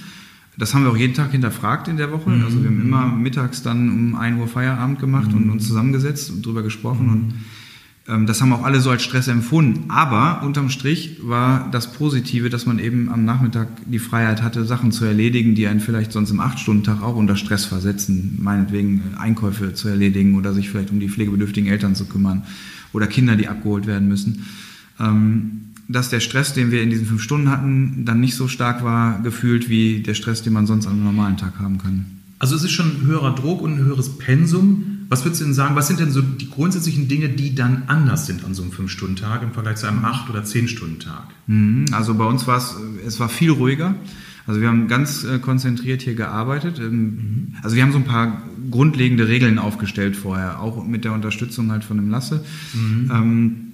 Das 0.60 0.74
haben 0.74 0.84
wir 0.84 0.92
auch 0.92 0.98
jeden 0.98 1.14
Tag 1.14 1.32
hinterfragt 1.32 1.88
in 1.88 1.96
der 1.96 2.12
Woche. 2.12 2.30
Mhm. 2.30 2.44
Also 2.44 2.62
wir 2.62 2.70
haben 2.70 2.82
immer 2.82 3.08
mittags 3.08 3.64
dann 3.64 3.90
um 3.90 4.16
1 4.16 4.40
Uhr 4.40 4.48
Feierabend 4.48 5.00
gemacht 5.00 5.32
mhm. 5.32 5.38
und 5.38 5.50
uns 5.52 5.66
zusammengesetzt 5.68 6.30
und 6.32 6.46
drüber 6.46 6.64
gesprochen. 6.64 7.06
Mhm. 7.06 7.14
Und 7.14 7.34
ähm, 8.10 8.26
das 8.26 8.42
haben 8.42 8.52
auch 8.52 8.64
alle 8.64 8.82
so 8.82 8.90
als 8.90 9.02
Stress 9.02 9.30
empfunden. 9.30 9.90
Aber 9.90 10.44
unterm 10.44 10.70
Strich 10.70 11.22
war 11.24 11.70
das 11.72 11.94
Positive, 11.94 12.50
dass 12.50 12.66
man 12.66 12.78
eben 12.78 13.10
am 13.10 13.24
Nachmittag 13.24 13.70
die 13.86 14.00
Freiheit 14.00 14.44
hatte, 14.44 14.66
Sachen 14.66 14.92
zu 14.92 15.06
erledigen, 15.06 15.56
die 15.56 15.66
einen 15.66 15.80
vielleicht 15.80 16.12
sonst 16.12 16.30
im 16.30 16.42
8-Stunden-Tag 16.42 17.02
auch 17.02 17.16
unter 17.16 17.38
Stress 17.38 17.64
versetzen. 17.64 18.38
Meinetwegen 18.42 19.16
Einkäufe 19.18 19.74
zu 19.74 19.88
erledigen 19.88 20.36
oder 20.36 20.54
sich 20.54 20.70
vielleicht 20.70 20.92
um 20.92 21.00
die 21.00 21.08
pflegebedürftigen 21.08 21.70
Eltern 21.70 21.96
zu 21.96 22.04
kümmern 22.04 22.44
oder 22.92 23.08
Kinder, 23.08 23.38
die 23.38 23.48
abgeholt 23.48 23.88
werden 23.88 24.10
müssen. 24.10 24.46
Dass 25.92 26.10
der 26.10 26.20
Stress, 26.22 26.54
den 26.54 26.72
wir 26.72 26.82
in 26.82 26.90
diesen 26.90 27.08
fünf 27.08 27.22
Stunden 27.22 27.50
hatten, 27.50 28.06
dann 28.06 28.22
nicht 28.22 28.36
so 28.36 28.48
stark 28.48 28.84
war 28.84 29.22
gefühlt 29.22 29.70
wie 29.70 30.02
der 30.02 30.14
Stress, 30.14 30.44
den 30.44 30.54
man 30.54 30.68
sonst 30.68 30.86
an 30.86 30.94
einem 30.94 31.04
normalen 31.04 31.36
Tag 31.36 31.60
haben 31.60 31.80
kann. 31.80 32.06
Also 32.38 32.56
es 32.56 32.64
ist 32.64 32.72
schon 32.72 32.88
ein 32.88 33.02
höherer 33.06 33.36
Druck 33.36 33.62
und 33.62 33.74
ein 33.74 33.80
höheres 33.80 34.18
Pensum. 34.18 35.00
Was 35.10 35.26
würdest 35.26 35.42
du 35.42 35.46
denn 35.46 35.54
sagen, 35.54 35.76
was 35.76 35.88
sind 35.88 36.00
denn 36.00 36.12
so 36.12 36.22
die 36.22 36.50
grundsätzlichen 36.50 37.08
Dinge, 37.08 37.30
die 37.30 37.56
dann 37.56 37.84
anders 37.88 38.28
sind 38.28 38.46
an 38.46 38.54
so 38.54 38.62
einem 38.62 38.72
fünf 38.72 38.92
stunden 38.92 39.16
tag 39.16 39.42
im 39.42 39.52
Vergleich 39.52 39.78
zu 39.78 39.88
einem 39.88 40.06
acht 40.06 40.30
oder 40.30 40.44
zehn 40.44 40.68
stunden 40.68 41.00
tag 41.00 41.28
mhm. 41.48 41.86
Also 41.92 42.14
bei 42.14 42.26
uns 42.26 42.48
war 42.48 42.58
es, 42.58 42.76
es 43.06 43.20
war 43.20 43.28
viel 43.28 43.50
ruhiger. 43.50 43.96
Also 44.46 44.62
wir 44.62 44.68
haben 44.68 44.88
ganz 44.88 45.24
äh, 45.26 45.40
konzentriert 45.40 46.02
hier 46.02 46.16
gearbeitet. 46.16 46.80
Ähm, 46.80 47.02
mhm. 47.02 47.56
Also 47.62 47.76
wir 47.76 47.84
haben 47.84 47.92
so 47.92 47.98
ein 47.98 48.06
paar 48.06 48.42
grundlegende 48.72 49.28
Regeln 49.28 49.60
aufgestellt 49.60 50.16
vorher, 50.16 50.60
auch 50.60 50.86
mit 50.86 51.04
der 51.04 51.14
Unterstützung 51.14 51.72
halt 51.72 51.84
von 51.84 51.98
dem 51.98 52.10
Lasse. 52.10 52.44
Mhm. 52.74 53.12
Ähm, 53.14 53.69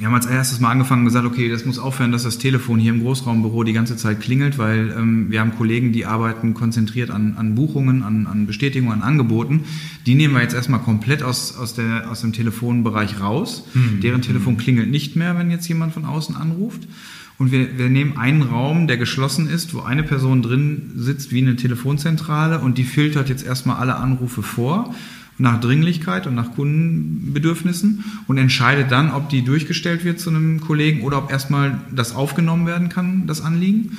wir 0.00 0.06
haben 0.06 0.14
als 0.14 0.24
erstes 0.24 0.60
mal 0.60 0.70
angefangen 0.70 1.02
und 1.02 1.08
gesagt, 1.08 1.26
okay, 1.26 1.50
das 1.50 1.66
muss 1.66 1.78
aufhören, 1.78 2.10
dass 2.10 2.22
das 2.22 2.38
Telefon 2.38 2.80
hier 2.80 2.90
im 2.90 3.02
Großraumbüro 3.02 3.64
die 3.64 3.74
ganze 3.74 3.98
Zeit 3.98 4.22
klingelt, 4.22 4.56
weil 4.56 4.94
ähm, 4.96 5.30
wir 5.30 5.40
haben 5.40 5.54
Kollegen, 5.54 5.92
die 5.92 6.06
arbeiten 6.06 6.54
konzentriert 6.54 7.10
an, 7.10 7.34
an 7.36 7.54
Buchungen, 7.54 8.02
an, 8.02 8.26
an 8.26 8.46
Bestätigungen, 8.46 8.94
an 8.94 9.02
Angeboten. 9.02 9.64
Die 10.06 10.14
nehmen 10.14 10.32
wir 10.32 10.40
jetzt 10.40 10.54
erstmal 10.54 10.80
komplett 10.80 11.22
aus, 11.22 11.54
aus, 11.54 11.74
der, 11.74 12.10
aus 12.10 12.22
dem 12.22 12.32
Telefonbereich 12.32 13.20
raus. 13.20 13.64
Mhm. 13.74 14.00
Deren 14.00 14.22
Telefon 14.22 14.56
klingelt 14.56 14.90
nicht 14.90 15.16
mehr, 15.16 15.36
wenn 15.36 15.50
jetzt 15.50 15.68
jemand 15.68 15.92
von 15.92 16.06
außen 16.06 16.34
anruft. 16.34 16.88
Und 17.36 17.52
wir, 17.52 17.76
wir 17.76 17.90
nehmen 17.90 18.16
einen 18.16 18.40
Raum, 18.40 18.86
der 18.86 18.96
geschlossen 18.96 19.50
ist, 19.50 19.74
wo 19.74 19.80
eine 19.80 20.02
Person 20.02 20.40
drin 20.40 20.92
sitzt 20.96 21.30
wie 21.30 21.42
eine 21.42 21.56
Telefonzentrale 21.56 22.60
und 22.60 22.78
die 22.78 22.84
filtert 22.84 23.28
jetzt 23.28 23.44
erstmal 23.44 23.76
alle 23.76 23.96
Anrufe 23.96 24.42
vor 24.42 24.94
nach 25.40 25.60
Dringlichkeit 25.60 26.26
und 26.26 26.34
nach 26.34 26.54
Kundenbedürfnissen 26.54 28.04
und 28.26 28.38
entscheidet 28.38 28.90
dann, 28.90 29.10
ob 29.10 29.30
die 29.30 29.42
durchgestellt 29.42 30.04
wird 30.04 30.20
zu 30.20 30.30
einem 30.30 30.60
Kollegen 30.60 31.02
oder 31.02 31.18
ob 31.18 31.30
erstmal 31.30 31.80
das 31.90 32.14
aufgenommen 32.14 32.66
werden 32.66 32.90
kann, 32.90 33.26
das 33.26 33.40
Anliegen, 33.40 33.98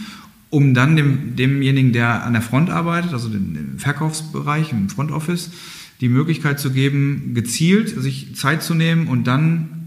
um 0.50 0.74
dann 0.74 0.96
dem, 0.96 1.36
demjenigen, 1.36 1.94
der 1.94 2.24
an 2.24 2.34
der 2.34 2.42
Front 2.42 2.70
arbeitet, 2.70 3.14
also 3.14 3.28
dem 3.28 3.80
Verkaufsbereich, 3.80 4.72
im 4.72 4.90
Front 4.90 5.12
Office, 5.12 5.52
die 6.00 6.10
Möglichkeit 6.10 6.60
zu 6.60 6.72
geben, 6.72 7.34
gezielt 7.34 7.90
sich 7.90 8.36
Zeit 8.36 8.62
zu 8.62 8.76
nehmen 8.76 9.08
und 9.08 9.26
dann 9.26 9.81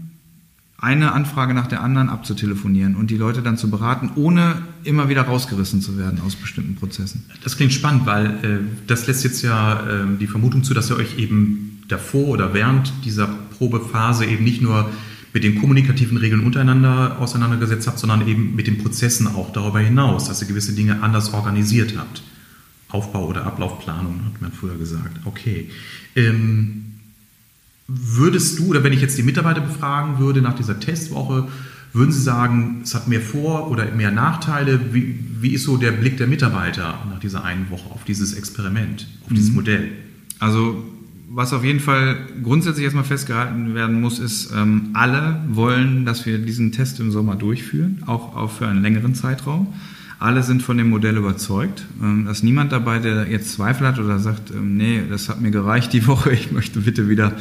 eine 0.77 1.13
Anfrage 1.13 1.53
nach 1.53 1.67
der 1.67 1.81
anderen 1.81 2.09
abzutelefonieren 2.09 2.95
und 2.95 3.09
die 3.09 3.17
Leute 3.17 3.41
dann 3.41 3.57
zu 3.57 3.69
beraten, 3.69 4.11
ohne 4.15 4.61
immer 4.83 5.07
wieder 5.09 5.21
rausgerissen 5.21 5.81
zu 5.81 5.97
werden 5.97 6.19
aus 6.25 6.35
bestimmten 6.35 6.75
Prozessen. 6.75 7.25
Das 7.43 7.55
klingt 7.55 7.73
spannend, 7.73 8.05
weil 8.05 8.25
äh, 8.43 8.59
das 8.87 9.07
lässt 9.07 9.23
jetzt 9.23 9.41
ja 9.41 9.79
äh, 9.79 10.05
die 10.19 10.27
Vermutung 10.27 10.63
zu, 10.63 10.73
dass 10.73 10.89
ihr 10.89 10.97
euch 10.97 11.17
eben 11.17 11.81
davor 11.87 12.27
oder 12.27 12.53
während 12.53 12.91
dieser 13.05 13.27
Probephase 13.57 14.25
eben 14.25 14.43
nicht 14.43 14.61
nur 14.61 14.89
mit 15.33 15.43
den 15.43 15.59
kommunikativen 15.59 16.17
Regeln 16.17 16.45
untereinander 16.45 17.19
auseinandergesetzt 17.19 17.87
habt, 17.87 17.99
sondern 17.99 18.27
eben 18.27 18.55
mit 18.55 18.67
den 18.67 18.77
Prozessen 18.77 19.27
auch 19.27 19.51
darüber 19.51 19.79
hinaus, 19.79 20.27
dass 20.27 20.41
ihr 20.41 20.47
gewisse 20.47 20.73
Dinge 20.73 21.03
anders 21.03 21.33
organisiert 21.33 21.95
habt. 21.97 22.23
Aufbau- 22.89 23.27
oder 23.27 23.45
Ablaufplanung, 23.45 24.21
hat 24.25 24.41
man 24.41 24.51
früher 24.51 24.77
gesagt. 24.77 25.19
Okay. 25.25 25.69
Ähm, 26.15 26.94
würdest 27.87 28.59
du, 28.59 28.67
oder 28.67 28.83
wenn 28.83 28.93
ich 28.93 29.01
jetzt 29.01 29.17
die 29.17 29.23
Mitarbeiter 29.23 29.61
befragen 29.61 30.19
würde 30.19 30.41
nach 30.41 30.55
dieser 30.55 30.79
Testwoche, 30.79 31.47
würden 31.93 32.11
Sie 32.11 32.21
sagen, 32.21 32.81
es 32.83 32.93
hat 32.93 33.07
mehr 33.07 33.21
Vor- 33.21 33.71
oder 33.71 33.89
mehr 33.91 34.11
Nachteile? 34.11 34.93
Wie, 34.93 35.17
wie 35.39 35.53
ist 35.53 35.63
so 35.63 35.77
der 35.77 35.91
Blick 35.91 36.17
der 36.17 36.27
Mitarbeiter 36.27 36.99
nach 37.09 37.19
dieser 37.19 37.45
einen 37.45 37.69
Woche 37.69 37.89
auf 37.91 38.03
dieses 38.03 38.33
Experiment, 38.33 39.07
auf 39.23 39.29
dieses 39.29 39.49
mhm. 39.49 39.55
Modell? 39.55 39.91
Also 40.39 40.83
was 41.29 41.53
auf 41.53 41.63
jeden 41.63 41.79
Fall 41.79 42.17
grundsätzlich 42.43 42.83
erstmal 42.83 43.03
festgehalten 43.03 43.75
werden 43.75 43.99
muss, 43.99 44.19
ist, 44.19 44.51
ähm, 44.55 44.91
alle 44.93 45.41
wollen, 45.49 46.05
dass 46.05 46.25
wir 46.25 46.37
diesen 46.37 46.71
Test 46.71 46.99
im 46.99 47.11
Sommer 47.11 47.35
durchführen, 47.35 48.03
auch, 48.05 48.35
auch 48.35 48.51
für 48.51 48.67
einen 48.67 48.81
längeren 48.81 49.15
Zeitraum. 49.15 49.73
Alle 50.17 50.43
sind 50.43 50.63
von 50.63 50.77
dem 50.77 50.89
Modell 50.89 51.17
überzeugt. 51.17 51.85
Ähm, 52.01 52.25
dass 52.25 52.41
niemand 52.41 52.71
dabei, 52.71 52.99
der 52.99 53.29
jetzt 53.29 53.51
Zweifel 53.51 53.87
hat 53.87 53.99
oder 53.99 54.19
sagt, 54.19 54.51
ähm, 54.51 54.77
nee, 54.77 55.01
das 55.09 55.27
hat 55.27 55.41
mir 55.41 55.51
gereicht 55.51 55.93
die 55.93 56.07
Woche, 56.07 56.31
ich 56.31 56.51
möchte 56.51 56.79
bitte 56.79 57.09
wieder 57.09 57.33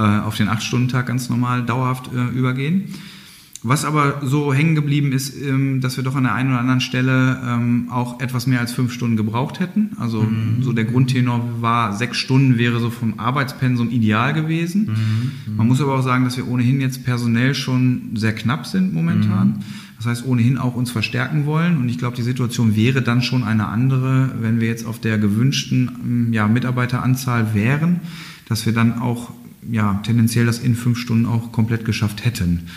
auf 0.00 0.36
den 0.36 0.48
8-Stunden-Tag 0.48 1.06
ganz 1.06 1.28
normal 1.28 1.64
dauerhaft 1.64 2.10
äh, 2.14 2.28
übergehen. 2.36 2.94
Was 3.62 3.84
aber 3.84 4.22
so 4.24 4.54
hängen 4.54 4.74
geblieben 4.74 5.12
ist, 5.12 5.36
ähm, 5.36 5.82
dass 5.82 5.98
wir 5.98 6.04
doch 6.04 6.16
an 6.16 6.22
der 6.22 6.34
einen 6.34 6.50
oder 6.50 6.60
anderen 6.60 6.80
Stelle 6.80 7.38
ähm, 7.44 7.88
auch 7.90 8.18
etwas 8.20 8.46
mehr 8.46 8.58
als 8.60 8.72
fünf 8.72 8.90
Stunden 8.90 9.18
gebraucht 9.18 9.60
hätten. 9.60 9.90
Also 9.98 10.22
mhm. 10.22 10.62
so 10.62 10.72
der 10.72 10.86
Grundtenor 10.86 11.46
war, 11.60 11.92
sechs 11.92 12.16
Stunden 12.16 12.56
wäre 12.56 12.80
so 12.80 12.88
vom 12.88 13.18
Arbeitspensum 13.18 13.90
ideal 13.90 14.32
gewesen. 14.32 14.86
Mhm. 15.46 15.56
Man 15.56 15.68
muss 15.68 15.82
aber 15.82 15.98
auch 15.98 16.02
sagen, 16.02 16.24
dass 16.24 16.38
wir 16.38 16.48
ohnehin 16.48 16.80
jetzt 16.80 17.04
personell 17.04 17.54
schon 17.54 18.12
sehr 18.14 18.34
knapp 18.34 18.66
sind 18.66 18.94
momentan. 18.94 19.48
Mhm. 19.48 19.54
Das 19.98 20.06
heißt, 20.06 20.26
ohnehin 20.26 20.56
auch 20.56 20.74
uns 20.74 20.90
verstärken 20.90 21.44
wollen. 21.44 21.76
Und 21.76 21.90
ich 21.90 21.98
glaube, 21.98 22.16
die 22.16 22.22
Situation 22.22 22.74
wäre 22.74 23.02
dann 23.02 23.20
schon 23.20 23.44
eine 23.44 23.66
andere, 23.66 24.36
wenn 24.40 24.58
wir 24.58 24.68
jetzt 24.68 24.86
auf 24.86 24.98
der 24.98 25.18
gewünschten 25.18 26.30
ja, 26.32 26.48
Mitarbeiteranzahl 26.48 27.52
wären, 27.52 28.00
dass 28.48 28.64
wir 28.64 28.72
dann 28.72 28.98
auch 28.98 29.34
ja, 29.70 30.00
tendenziell 30.04 30.46
das 30.46 30.58
in 30.58 30.74
fünf 30.74 30.98
Stunden 30.98 31.26
auch 31.26 31.52
komplett 31.52 31.84
geschafft 31.84 32.24
hätten. 32.24 32.68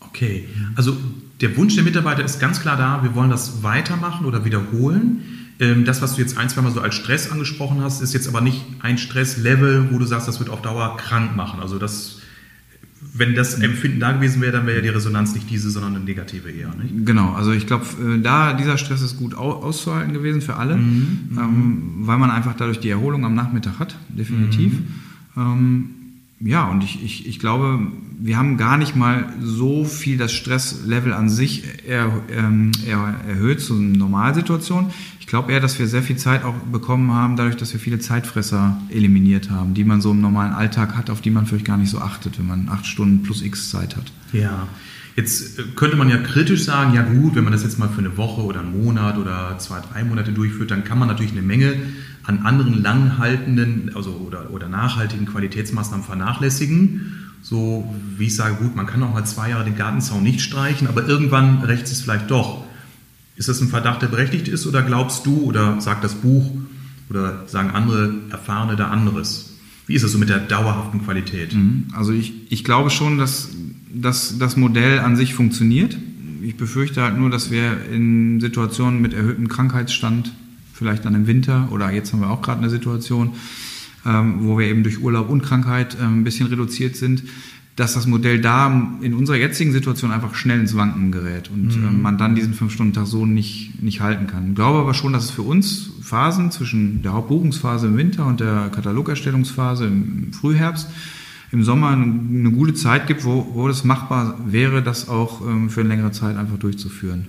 Okay, 0.00 0.48
also 0.74 0.96
der 1.40 1.56
Wunsch 1.56 1.74
der 1.74 1.84
Mitarbeiter 1.84 2.24
ist 2.24 2.40
ganz 2.40 2.60
klar 2.60 2.76
da, 2.76 3.02
wir 3.02 3.14
wollen 3.14 3.30
das 3.30 3.62
weitermachen 3.62 4.24
oder 4.24 4.44
wiederholen. 4.44 5.22
Ähm, 5.58 5.84
das, 5.84 6.02
was 6.02 6.14
du 6.14 6.20
jetzt 6.20 6.38
ein, 6.38 6.48
zwei 6.48 6.62
Mal 6.62 6.72
so 6.72 6.80
als 6.80 6.94
Stress 6.94 7.30
angesprochen 7.30 7.80
hast, 7.80 8.00
ist 8.00 8.14
jetzt 8.14 8.28
aber 8.28 8.40
nicht 8.40 8.62
ein 8.80 8.98
Stresslevel, 8.98 9.88
wo 9.90 9.98
du 9.98 10.06
sagst, 10.06 10.28
das 10.28 10.38
wird 10.38 10.50
auf 10.50 10.62
Dauer 10.62 10.96
krank 10.96 11.36
machen. 11.36 11.60
Also 11.60 11.78
das, 11.78 12.20
wenn 13.14 13.34
das 13.34 13.54
Empfinden 13.54 14.00
da 14.00 14.12
gewesen 14.12 14.40
wäre, 14.40 14.52
dann 14.52 14.66
wäre 14.66 14.76
ja 14.76 14.82
die 14.82 14.88
Resonanz 14.88 15.34
nicht 15.34 15.50
diese, 15.50 15.70
sondern 15.70 15.96
eine 15.96 16.04
negative 16.04 16.50
eher. 16.50 16.74
Nicht? 16.74 17.06
Genau, 17.06 17.32
also 17.32 17.52
ich 17.52 17.66
glaube, 17.66 17.84
äh, 18.02 18.20
da 18.20 18.52
dieser 18.52 18.78
Stress 18.78 19.02
ist 19.02 19.16
gut 19.16 19.34
auszuhalten 19.34 20.12
gewesen 20.12 20.40
für 20.40 20.56
alle, 20.56 20.76
mhm, 20.76 21.38
ähm, 21.38 21.82
weil 22.00 22.18
man 22.18 22.30
einfach 22.30 22.54
dadurch 22.54 22.80
die 22.80 22.90
Erholung 22.90 23.24
am 23.24 23.34
Nachmittag 23.34 23.78
hat, 23.78 23.96
definitiv. 24.08 24.72
Mhm. 24.72 24.86
Ähm, 25.36 25.90
ja, 26.40 26.66
und 26.66 26.84
ich, 26.84 27.02
ich, 27.02 27.26
ich 27.26 27.38
glaube, 27.38 27.78
wir 28.18 28.36
haben 28.36 28.58
gar 28.58 28.76
nicht 28.76 28.94
mal 28.94 29.32
so 29.40 29.84
viel 29.84 30.18
das 30.18 30.32
Stresslevel 30.32 31.14
an 31.14 31.30
sich 31.30 31.64
er, 31.86 32.12
ähm, 32.30 32.72
er, 32.86 33.14
erhöht 33.26 33.60
zu 33.60 33.74
einer 33.74 33.96
Normalsituation. 33.96 34.90
Ich 35.18 35.26
glaube 35.26 35.52
eher, 35.52 35.60
dass 35.60 35.78
wir 35.78 35.86
sehr 35.86 36.02
viel 36.02 36.16
Zeit 36.16 36.44
auch 36.44 36.54
bekommen 36.54 37.12
haben, 37.12 37.36
dadurch, 37.36 37.56
dass 37.56 37.72
wir 37.72 37.80
viele 37.80 38.00
Zeitfresser 38.00 38.80
eliminiert 38.90 39.50
haben, 39.50 39.72
die 39.72 39.84
man 39.84 40.02
so 40.02 40.10
im 40.10 40.20
normalen 40.20 40.52
Alltag 40.52 40.94
hat, 40.94 41.08
auf 41.08 41.22
die 41.22 41.30
man 41.30 41.46
vielleicht 41.46 41.64
gar 41.64 41.78
nicht 41.78 41.90
so 41.90 41.98
achtet, 42.00 42.38
wenn 42.38 42.46
man 42.46 42.68
acht 42.68 42.86
Stunden 42.86 43.22
plus 43.22 43.42
X 43.42 43.70
Zeit 43.70 43.96
hat. 43.96 44.12
Ja. 44.32 44.68
Jetzt 45.16 45.58
äh, 45.58 45.62
könnte 45.74 45.96
man 45.96 46.10
ja 46.10 46.18
kritisch 46.18 46.64
sagen, 46.64 46.92
ja 46.92 47.02
gut, 47.02 47.34
wenn 47.34 47.44
man 47.44 47.52
das 47.54 47.62
jetzt 47.62 47.78
mal 47.78 47.88
für 47.88 48.00
eine 48.00 48.18
Woche 48.18 48.42
oder 48.42 48.60
einen 48.60 48.84
Monat 48.84 49.16
oder 49.16 49.56
zwei, 49.58 49.80
drei 49.80 50.04
Monate 50.04 50.32
durchführt, 50.32 50.70
dann 50.70 50.84
kann 50.84 50.98
man 50.98 51.08
natürlich 51.08 51.32
eine 51.32 51.42
Menge 51.42 51.74
an 52.26 52.40
anderen 52.40 52.82
langhaltenden 52.82 53.92
also 53.94 54.10
oder, 54.10 54.50
oder 54.50 54.68
nachhaltigen 54.68 55.26
Qualitätsmaßnahmen 55.26 56.04
vernachlässigen. 56.04 57.12
So 57.42 57.94
wie 58.16 58.26
ich 58.26 58.34
sage, 58.34 58.56
gut, 58.56 58.74
man 58.74 58.86
kann 58.86 59.02
auch 59.04 59.14
mal 59.14 59.24
zwei 59.24 59.50
Jahre 59.50 59.64
den 59.64 59.76
Gartenzaun 59.76 60.22
nicht 60.22 60.40
streichen, 60.40 60.88
aber 60.88 61.06
irgendwann 61.06 61.62
rächt 61.62 61.86
es 61.86 62.02
vielleicht 62.02 62.30
doch. 62.30 62.64
Ist 63.36 63.48
das 63.48 63.60
ein 63.60 63.68
Verdacht, 63.68 64.02
der 64.02 64.08
berechtigt 64.08 64.48
ist, 64.48 64.66
oder 64.66 64.82
glaubst 64.82 65.26
du 65.26 65.42
oder 65.42 65.80
sagt 65.80 66.02
das 66.02 66.14
Buch 66.16 66.50
oder 67.08 67.46
sagen 67.46 67.70
andere 67.70 68.14
Erfahrene 68.30 68.74
da 68.74 68.88
anderes? 68.88 69.52
Wie 69.86 69.94
ist 69.94 70.02
es 70.02 70.10
so 70.10 70.18
mit 70.18 70.28
der 70.28 70.40
dauerhaften 70.40 71.04
Qualität? 71.04 71.54
Mhm. 71.54 71.84
Also 71.94 72.12
ich, 72.12 72.50
ich 72.50 72.64
glaube 72.64 72.90
schon, 72.90 73.18
dass, 73.18 73.50
dass 73.94 74.38
das 74.38 74.56
Modell 74.56 74.98
an 74.98 75.14
sich 75.14 75.34
funktioniert. 75.34 75.96
Ich 76.42 76.56
befürchte 76.56 77.02
halt 77.02 77.16
nur, 77.16 77.30
dass 77.30 77.52
wir 77.52 77.86
in 77.92 78.40
Situationen 78.40 79.00
mit 79.00 79.14
erhöhtem 79.14 79.48
Krankheitsstand 79.48 80.32
vielleicht 80.76 81.04
dann 81.04 81.14
im 81.14 81.26
Winter 81.26 81.68
oder 81.70 81.90
jetzt 81.90 82.12
haben 82.12 82.20
wir 82.20 82.30
auch 82.30 82.42
gerade 82.42 82.60
eine 82.60 82.70
Situation, 82.70 83.30
ähm, 84.04 84.46
wo 84.46 84.58
wir 84.58 84.66
eben 84.66 84.82
durch 84.82 85.00
Urlaub 85.00 85.30
und 85.30 85.42
Krankheit 85.42 85.96
ähm, 86.00 86.20
ein 86.20 86.24
bisschen 86.24 86.46
reduziert 86.48 86.96
sind, 86.96 87.22
dass 87.76 87.94
das 87.94 88.06
Modell 88.06 88.40
da 88.40 88.68
in 89.00 89.14
unserer 89.14 89.36
jetzigen 89.36 89.72
Situation 89.72 90.10
einfach 90.10 90.34
schnell 90.34 90.60
ins 90.60 90.76
Wanken 90.76 91.12
gerät 91.12 91.50
und 91.50 91.76
mhm. 91.76 91.88
ähm, 91.88 92.02
man 92.02 92.18
dann 92.18 92.34
diesen 92.34 92.54
Fünf-Stunden-Tag 92.54 93.06
so 93.06 93.26
nicht, 93.26 93.82
nicht 93.82 94.00
halten 94.00 94.26
kann. 94.26 94.50
Ich 94.50 94.54
glaube 94.54 94.78
aber 94.78 94.94
schon, 94.94 95.12
dass 95.12 95.24
es 95.24 95.30
für 95.30 95.42
uns 95.42 95.90
Phasen 96.02 96.50
zwischen 96.50 97.02
der 97.02 97.14
Hauptbuchungsphase 97.14 97.86
im 97.86 97.96
Winter 97.96 98.26
und 98.26 98.40
der 98.40 98.70
Katalogerstellungsphase 98.74 99.86
im 99.86 100.32
Frühherbst 100.32 100.88
im 101.52 101.62
Sommer 101.62 101.90
eine, 101.90 102.50
gute 102.50 102.74
Zeit 102.74 103.06
gibt, 103.06 103.24
wo, 103.24 103.48
wo 103.54 103.68
es 103.68 103.84
machbar 103.84 104.36
wäre, 104.46 104.82
das 104.82 105.08
auch 105.08 105.42
für 105.68 105.80
eine 105.80 105.88
längere 105.88 106.10
Zeit 106.10 106.36
einfach 106.36 106.58
durchzuführen. 106.58 107.28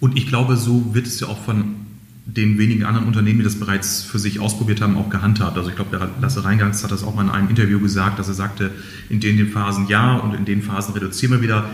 Und 0.00 0.16
ich 0.16 0.26
glaube, 0.26 0.56
so 0.56 0.94
wird 0.94 1.06
es 1.06 1.20
ja 1.20 1.28
auch 1.28 1.38
von 1.38 1.81
den 2.24 2.56
wenigen 2.58 2.84
anderen 2.84 3.06
Unternehmen, 3.06 3.38
die 3.38 3.44
das 3.44 3.56
bereits 3.56 4.02
für 4.02 4.18
sich 4.18 4.38
ausprobiert 4.38 4.80
haben, 4.80 4.96
auch 4.96 5.10
gehandhabt. 5.10 5.56
Also 5.56 5.70
ich 5.70 5.76
glaube, 5.76 5.96
der 5.96 6.08
Lasse 6.20 6.44
Reingangs 6.44 6.82
hat 6.84 6.92
das 6.92 7.02
auch 7.02 7.14
mal 7.14 7.22
in 7.22 7.30
einem 7.30 7.48
Interview 7.48 7.80
gesagt, 7.80 8.18
dass 8.18 8.28
er 8.28 8.34
sagte, 8.34 8.70
in 9.08 9.20
den, 9.20 9.36
den 9.36 9.48
Phasen 9.48 9.88
ja 9.88 10.16
und 10.16 10.34
in 10.34 10.44
den 10.44 10.62
Phasen 10.62 10.94
reduzieren 10.94 11.32
wir 11.32 11.42
wieder. 11.42 11.68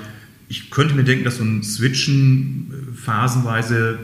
Ich 0.48 0.70
könnte 0.70 0.94
mir 0.94 1.04
denken, 1.04 1.24
dass 1.24 1.36
so 1.36 1.44
ein 1.44 1.62
Switchen 1.62 2.72
äh, 2.72 2.96
phasenweise 2.96 3.98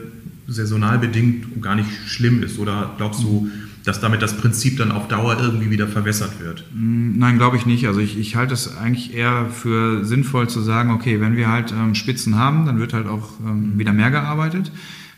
saisonal 0.47 0.99
bedingt 0.99 1.63
gar 1.63 1.75
nicht 1.75 1.89
schlimm 2.07 2.43
ist. 2.43 2.59
Oder 2.59 2.93
glaubst 2.99 3.23
du, 3.23 3.49
dass 3.85 4.01
damit 4.01 4.21
das 4.21 4.37
Prinzip 4.37 4.77
dann 4.77 4.93
auf 4.93 5.09
Dauer 5.09 5.39
irgendwie 5.41 5.71
wieder 5.71 5.89
verwässert 5.89 6.41
wird? 6.41 6.65
Mm, 6.75 7.19
nein, 7.19 7.39
glaube 7.39 7.57
ich 7.57 7.65
nicht. 7.65 7.87
Also 7.87 8.01
ich, 8.01 8.19
ich 8.19 8.37
halte 8.37 8.53
es 8.53 8.77
eigentlich 8.77 9.15
eher 9.15 9.47
für 9.47 10.05
sinnvoll 10.05 10.51
zu 10.51 10.61
sagen, 10.61 10.91
okay, 10.91 11.23
wenn 11.23 11.37
wir 11.37 11.51
halt 11.51 11.73
ähm, 11.73 11.95
Spitzen 11.95 12.37
haben, 12.37 12.67
dann 12.67 12.79
wird 12.79 12.93
halt 12.93 13.07
auch 13.07 13.31
ähm, 13.41 13.79
wieder 13.79 13.95
mehr 13.95 14.11
gearbeitet. 14.11 14.71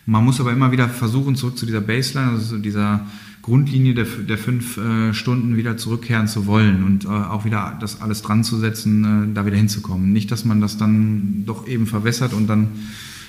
Man 0.06 0.25
muss 0.25 0.40
aber 0.40 0.52
immer 0.52 0.70
wieder 0.70 0.88
versuchen, 0.88 1.34
zurück 1.34 1.58
zu 1.58 1.66
dieser 1.66 1.80
Baseline, 1.80 2.30
also 2.30 2.58
dieser 2.58 3.06
Grundlinie 3.42 3.94
der, 3.94 4.04
der 4.04 4.38
fünf 4.38 4.76
äh, 4.76 5.12
Stunden 5.12 5.56
wieder 5.56 5.76
zurückkehren 5.76 6.28
zu 6.28 6.46
wollen 6.46 6.84
und 6.84 7.04
äh, 7.04 7.08
auch 7.08 7.44
wieder 7.44 7.76
das 7.80 8.00
alles 8.00 8.22
dran 8.22 8.44
zu 8.44 8.56
setzen, 8.58 9.30
äh, 9.30 9.34
da 9.34 9.46
wieder 9.46 9.56
hinzukommen. 9.56 10.12
Nicht, 10.12 10.30
dass 10.30 10.44
man 10.44 10.60
das 10.60 10.78
dann 10.78 11.44
doch 11.44 11.66
eben 11.66 11.86
verwässert 11.86 12.32
und 12.32 12.46
dann 12.48 12.68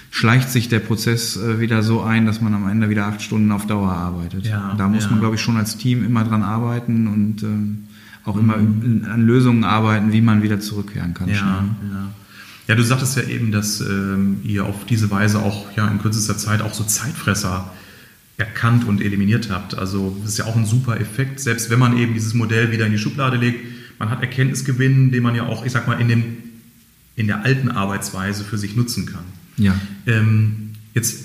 schleicht 0.10 0.50
sich 0.50 0.70
der 0.70 0.80
Prozess 0.80 1.38
äh, 1.38 1.60
wieder 1.60 1.84
so 1.84 2.02
ein, 2.02 2.26
dass 2.26 2.42
man 2.42 2.54
am 2.54 2.68
Ende 2.68 2.90
wieder 2.90 3.08
acht 3.08 3.22
Stunden 3.22 3.52
auf 3.52 3.68
Dauer 3.68 3.92
arbeitet. 3.92 4.46
Ja, 4.46 4.74
da 4.78 4.88
muss 4.88 5.04
ja. 5.04 5.12
man, 5.12 5.20
glaube 5.20 5.36
ich, 5.36 5.42
schon 5.42 5.58
als 5.58 5.78
Team 5.78 6.04
immer 6.04 6.24
dran 6.24 6.44
arbeiten 6.44 7.08
und 7.08 7.44
ähm, 7.44 7.84
auch 8.24 8.36
mhm. 8.36 8.42
immer 8.42 9.12
an 9.12 9.26
Lösungen 9.26 9.64
arbeiten, 9.64 10.12
wie 10.12 10.22
man 10.22 10.42
wieder 10.42 10.60
zurückkehren 10.60 11.14
kann. 11.14 11.30
Ja, 11.30 11.66
ja. 12.68 12.76
Du 12.76 12.84
sagtest 12.84 13.18
ja 13.18 13.24
eben, 13.24 13.52
dass 13.52 13.82
ähm, 13.82 14.42
ihr 14.44 14.66
auf 14.66 14.86
diese 14.86 15.10
Weise 15.10 15.40
auch 15.40 15.76
ja, 15.76 15.88
in 15.88 16.00
kürzester 16.00 16.38
Zeit 16.38 16.62
auch 16.62 16.74
so 16.74 16.84
Zeitfresser 16.84 17.72
erkannt 18.38 18.86
und 18.86 19.02
eliminiert 19.02 19.50
habt. 19.50 19.78
Also 19.78 20.16
das 20.22 20.34
ist 20.34 20.38
ja 20.38 20.46
auch 20.46 20.56
ein 20.56 20.66
super 20.66 21.00
Effekt, 21.00 21.40
selbst 21.40 21.70
wenn 21.70 21.80
man 21.80 21.98
eben 21.98 22.14
dieses 22.14 22.34
Modell 22.34 22.72
wieder 22.72 22.86
in 22.86 22.92
die 22.92 23.00
Schublade 23.00 23.38
legt. 23.38 23.60
Man 24.00 24.10
hat 24.12 24.22
Erkenntnisgewinn, 24.22 25.12
den 25.12 25.24
man 25.24 25.34
ja 25.34 25.48
auch, 25.48 25.66
ich 25.66 25.72
sag 25.72 25.88
mal, 25.88 26.00
in, 26.00 26.08
dem, 26.08 26.38
in 27.16 27.26
der 27.26 27.44
alten 27.44 27.70
Arbeitsweise 27.70 28.44
für 28.44 28.60
sich 28.60 28.76
nutzen 28.76 29.08
kann. 29.08 29.24
Ja. 29.58 29.76
Ähm, 30.06 30.74
jetzt 30.94 31.24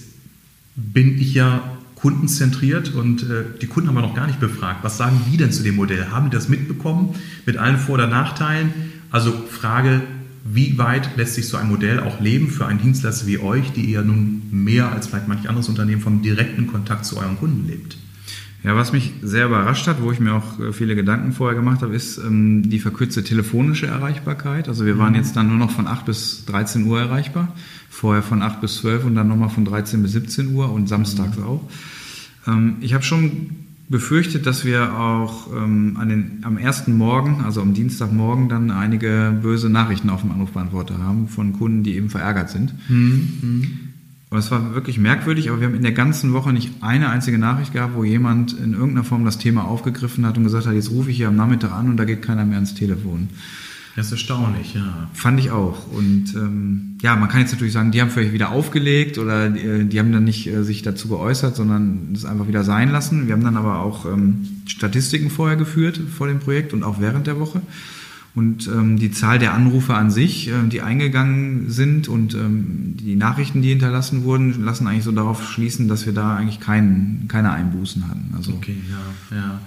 bin 0.74 1.20
ich 1.20 1.34
ja 1.34 1.62
kundenzentriert 1.96 2.94
und 2.94 3.22
äh, 3.24 3.44
die 3.60 3.66
Kunden 3.66 3.88
haben 3.88 3.94
wir 3.94 4.00
noch 4.00 4.14
gar 4.14 4.26
nicht 4.26 4.40
befragt. 4.40 4.82
Was 4.82 4.96
sagen 4.96 5.20
die 5.30 5.36
denn 5.36 5.52
zu 5.52 5.62
dem 5.62 5.76
Modell? 5.76 6.08
Haben 6.10 6.30
die 6.30 6.34
das 6.34 6.48
mitbekommen 6.48 7.14
mit 7.44 7.58
allen 7.58 7.78
Vor- 7.78 7.94
oder 7.94 8.06
Nachteilen? 8.06 8.72
Also 9.10 9.32
Frage, 9.32 10.00
wie 10.44 10.76
weit 10.78 11.16
lässt 11.16 11.34
sich 11.34 11.48
so 11.48 11.56
ein 11.56 11.68
Modell 11.68 12.00
auch 12.00 12.20
leben 12.20 12.48
für 12.48 12.66
einen 12.66 12.80
Dienstleister 12.80 13.26
wie 13.26 13.38
euch, 13.38 13.72
die 13.72 13.84
ihr 13.84 14.02
nun 14.02 14.42
mehr 14.50 14.90
als 14.92 15.06
vielleicht 15.06 15.28
manch 15.28 15.48
anderes 15.48 15.68
Unternehmen 15.68 16.00
vom 16.00 16.22
direkten 16.22 16.66
Kontakt 16.66 17.04
zu 17.04 17.18
euren 17.18 17.38
Kunden 17.38 17.68
lebt? 17.68 17.96
Ja, 18.64 18.76
was 18.76 18.92
mich 18.92 19.12
sehr 19.22 19.46
überrascht 19.46 19.88
hat, 19.88 20.00
wo 20.02 20.12
ich 20.12 20.20
mir 20.20 20.34
auch 20.34 20.60
äh, 20.60 20.72
viele 20.72 20.94
Gedanken 20.94 21.32
vorher 21.32 21.56
gemacht 21.56 21.82
habe, 21.82 21.94
ist 21.94 22.18
ähm, 22.18 22.68
die 22.70 22.78
verkürzte 22.78 23.24
telefonische 23.24 23.86
Erreichbarkeit. 23.86 24.68
Also 24.68 24.86
wir 24.86 24.98
waren 24.98 25.12
mhm. 25.12 25.18
jetzt 25.18 25.34
dann 25.34 25.48
nur 25.48 25.58
noch 25.58 25.72
von 25.72 25.88
8 25.88 26.06
bis 26.06 26.44
13 26.46 26.86
Uhr 26.86 27.00
erreichbar, 27.00 27.54
vorher 27.90 28.22
von 28.22 28.40
8 28.40 28.60
bis 28.60 28.76
12 28.76 29.04
und 29.04 29.16
dann 29.16 29.26
nochmal 29.26 29.48
von 29.48 29.64
13 29.64 30.02
bis 30.02 30.12
17 30.12 30.54
Uhr 30.54 30.70
und 30.70 30.88
samstags 30.88 31.38
mhm. 31.38 31.44
auch. 31.44 31.70
Ähm, 32.46 32.76
ich 32.80 32.94
habe 32.94 33.02
schon 33.02 33.61
befürchte, 33.92 34.40
dass 34.40 34.64
wir 34.64 34.98
auch 34.98 35.52
ähm, 35.54 35.96
an 36.00 36.08
den, 36.08 36.38
am 36.42 36.58
ersten 36.58 36.96
Morgen, 36.96 37.42
also 37.44 37.60
am 37.60 37.74
Dienstagmorgen, 37.74 38.48
dann 38.48 38.72
einige 38.72 39.38
böse 39.40 39.68
Nachrichten 39.68 40.10
auf 40.10 40.22
dem 40.22 40.32
Anrufbeantworter 40.32 40.98
haben 40.98 41.28
von 41.28 41.52
Kunden, 41.52 41.84
die 41.84 41.94
eben 41.94 42.10
verärgert 42.10 42.50
sind. 42.50 42.74
Mhm. 42.88 43.78
Und 44.30 44.38
es 44.38 44.50
war 44.50 44.74
wirklich 44.74 44.98
merkwürdig, 44.98 45.50
aber 45.50 45.60
wir 45.60 45.68
haben 45.68 45.74
in 45.74 45.82
der 45.82 45.92
ganzen 45.92 46.32
Woche 46.32 46.54
nicht 46.54 46.72
eine 46.80 47.10
einzige 47.10 47.36
Nachricht 47.36 47.74
gehabt, 47.74 47.94
wo 47.94 48.02
jemand 48.02 48.54
in 48.54 48.72
irgendeiner 48.72 49.04
Form 49.04 49.26
das 49.26 49.36
Thema 49.36 49.66
aufgegriffen 49.66 50.24
hat 50.24 50.38
und 50.38 50.44
gesagt 50.44 50.66
hat, 50.66 50.72
jetzt 50.72 50.90
rufe 50.90 51.10
ich 51.10 51.18
hier 51.18 51.28
am 51.28 51.36
Nachmittag 51.36 51.70
an 51.72 51.90
und 51.90 51.98
da 51.98 52.04
geht 52.04 52.22
keiner 52.22 52.46
mehr 52.46 52.56
ans 52.56 52.74
Telefon. 52.74 53.28
Das 53.94 54.06
ist 54.06 54.12
erstaunlich, 54.12 54.74
ja. 54.74 55.08
Fand 55.12 55.38
ich 55.38 55.50
auch. 55.50 55.86
Und 55.92 56.34
ähm, 56.34 56.96
ja, 57.02 57.14
man 57.14 57.28
kann 57.28 57.40
jetzt 57.40 57.52
natürlich 57.52 57.74
sagen, 57.74 57.90
die 57.90 58.00
haben 58.00 58.10
vielleicht 58.10 58.32
wieder 58.32 58.50
aufgelegt 58.50 59.18
oder 59.18 59.50
die, 59.50 59.60
äh, 59.60 59.84
die 59.84 59.98
haben 59.98 60.12
dann 60.12 60.24
nicht 60.24 60.46
äh, 60.46 60.64
sich 60.64 60.82
dazu 60.82 61.08
geäußert, 61.08 61.54
sondern 61.56 62.08
es 62.14 62.24
einfach 62.24 62.48
wieder 62.48 62.64
sein 62.64 62.90
lassen. 62.90 63.26
Wir 63.26 63.34
haben 63.34 63.44
dann 63.44 63.56
aber 63.56 63.80
auch 63.80 64.06
ähm, 64.06 64.48
Statistiken 64.66 65.28
vorher 65.28 65.56
geführt 65.56 66.00
vor 66.16 66.26
dem 66.26 66.38
Projekt 66.38 66.72
und 66.72 66.84
auch 66.84 67.00
während 67.00 67.26
der 67.26 67.38
Woche. 67.38 67.60
Und 68.34 68.66
ähm, 68.66 68.98
die 68.98 69.10
Zahl 69.10 69.38
der 69.38 69.52
Anrufe 69.52 69.94
an 69.94 70.10
sich, 70.10 70.48
äh, 70.48 70.66
die 70.66 70.80
eingegangen 70.80 71.68
sind 71.68 72.08
und 72.08 72.32
ähm, 72.32 72.96
die 72.98 73.14
Nachrichten, 73.14 73.60
die 73.60 73.68
hinterlassen 73.68 74.24
wurden, 74.24 74.64
lassen 74.64 74.86
eigentlich 74.86 75.04
so 75.04 75.12
darauf 75.12 75.46
schließen, 75.46 75.86
dass 75.86 76.06
wir 76.06 76.14
da 76.14 76.36
eigentlich 76.36 76.60
kein, 76.60 77.26
keine 77.28 77.52
Einbußen 77.52 78.08
hatten. 78.08 78.32
Also, 78.34 78.52
okay, 78.52 78.76
ja, 78.90 79.36
ja. 79.36 79.60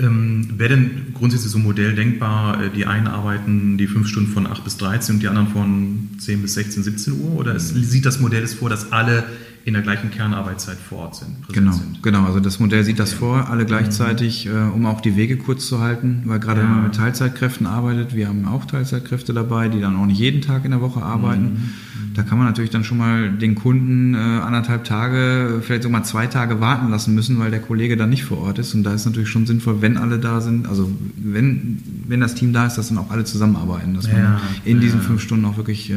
Ähm, 0.00 0.48
Wäre 0.56 0.70
denn 0.70 1.14
grundsätzlich 1.14 1.52
so 1.52 1.58
ein 1.58 1.64
Modell 1.64 1.94
denkbar, 1.94 2.62
äh, 2.62 2.70
die 2.70 2.86
einen 2.86 3.06
arbeiten 3.06 3.78
die 3.78 3.86
fünf 3.86 4.08
Stunden 4.08 4.32
von 4.32 4.46
8 4.46 4.64
bis 4.64 4.76
13 4.76 5.16
und 5.16 5.22
die 5.22 5.28
anderen 5.28 5.48
von 5.48 6.10
10 6.18 6.42
bis 6.42 6.54
16, 6.54 6.82
17 6.82 7.12
Uhr? 7.20 7.36
Oder 7.36 7.54
es, 7.54 7.68
sieht 7.68 8.04
das 8.04 8.18
Modell 8.18 8.42
es 8.42 8.54
vor, 8.54 8.68
dass 8.68 8.92
alle 8.92 9.24
in 9.64 9.72
der 9.72 9.82
gleichen 9.82 10.10
Kernarbeitszeit 10.10 10.76
vor 10.76 10.98
Ort 10.98 11.16
sind? 11.16 11.48
Genau, 11.52 11.72
sind? 11.72 12.02
genau. 12.02 12.24
Also 12.24 12.38
das 12.38 12.60
Modell 12.60 12.84
sieht 12.84 12.98
das 12.98 13.14
vor, 13.14 13.48
alle 13.48 13.64
gleichzeitig, 13.64 14.44
mhm. 14.46 14.52
äh, 14.52 14.74
um 14.74 14.86
auch 14.86 15.00
die 15.00 15.16
Wege 15.16 15.38
kurz 15.38 15.66
zu 15.66 15.80
halten, 15.80 16.22
weil 16.26 16.38
gerade 16.38 16.60
ja. 16.60 16.66
wenn 16.66 16.74
man 16.74 16.84
mit 16.84 16.94
Teilzeitkräften 16.94 17.66
arbeitet, 17.66 18.14
wir 18.14 18.28
haben 18.28 18.46
auch 18.46 18.66
Teilzeitkräfte 18.66 19.32
dabei, 19.32 19.68
die 19.68 19.80
dann 19.80 19.96
auch 19.96 20.06
nicht 20.06 20.18
jeden 20.18 20.42
Tag 20.42 20.64
in 20.66 20.72
der 20.72 20.82
Woche 20.82 21.02
arbeiten. 21.02 21.44
Mhm. 21.44 21.70
Da 22.14 22.22
kann 22.22 22.38
man 22.38 22.46
natürlich 22.46 22.70
dann 22.70 22.84
schon 22.84 22.98
mal 22.98 23.30
den 23.30 23.56
Kunden 23.56 24.14
äh, 24.14 24.18
anderthalb 24.18 24.84
Tage, 24.84 25.60
vielleicht 25.62 25.82
sogar 25.82 26.04
zwei 26.04 26.26
Tage 26.26 26.60
warten 26.60 26.90
lassen 26.90 27.14
müssen, 27.14 27.40
weil 27.40 27.50
der 27.50 27.60
Kollege 27.60 27.96
dann 27.96 28.10
nicht 28.10 28.24
vor 28.24 28.38
Ort 28.38 28.58
ist. 28.58 28.74
Und 28.74 28.84
da 28.84 28.94
ist 28.94 29.04
natürlich 29.06 29.30
schon 29.30 29.46
sinnvoll, 29.46 29.80
wenn 29.80 29.96
alle 29.96 30.18
da 30.18 30.40
sind, 30.40 30.68
also 30.68 30.90
wenn, 31.16 31.80
wenn 32.06 32.20
das 32.20 32.34
Team 32.34 32.52
da 32.52 32.66
ist, 32.66 32.76
dass 32.76 32.88
dann 32.88 32.98
auch 32.98 33.10
alle 33.10 33.24
zusammenarbeiten, 33.24 33.94
dass 33.94 34.06
man 34.06 34.16
ja, 34.20 34.40
in 34.64 34.80
diesen 34.80 35.00
fünf 35.00 35.22
Stunden 35.22 35.44
auch 35.46 35.56
wirklich 35.56 35.90
äh, 35.90 35.96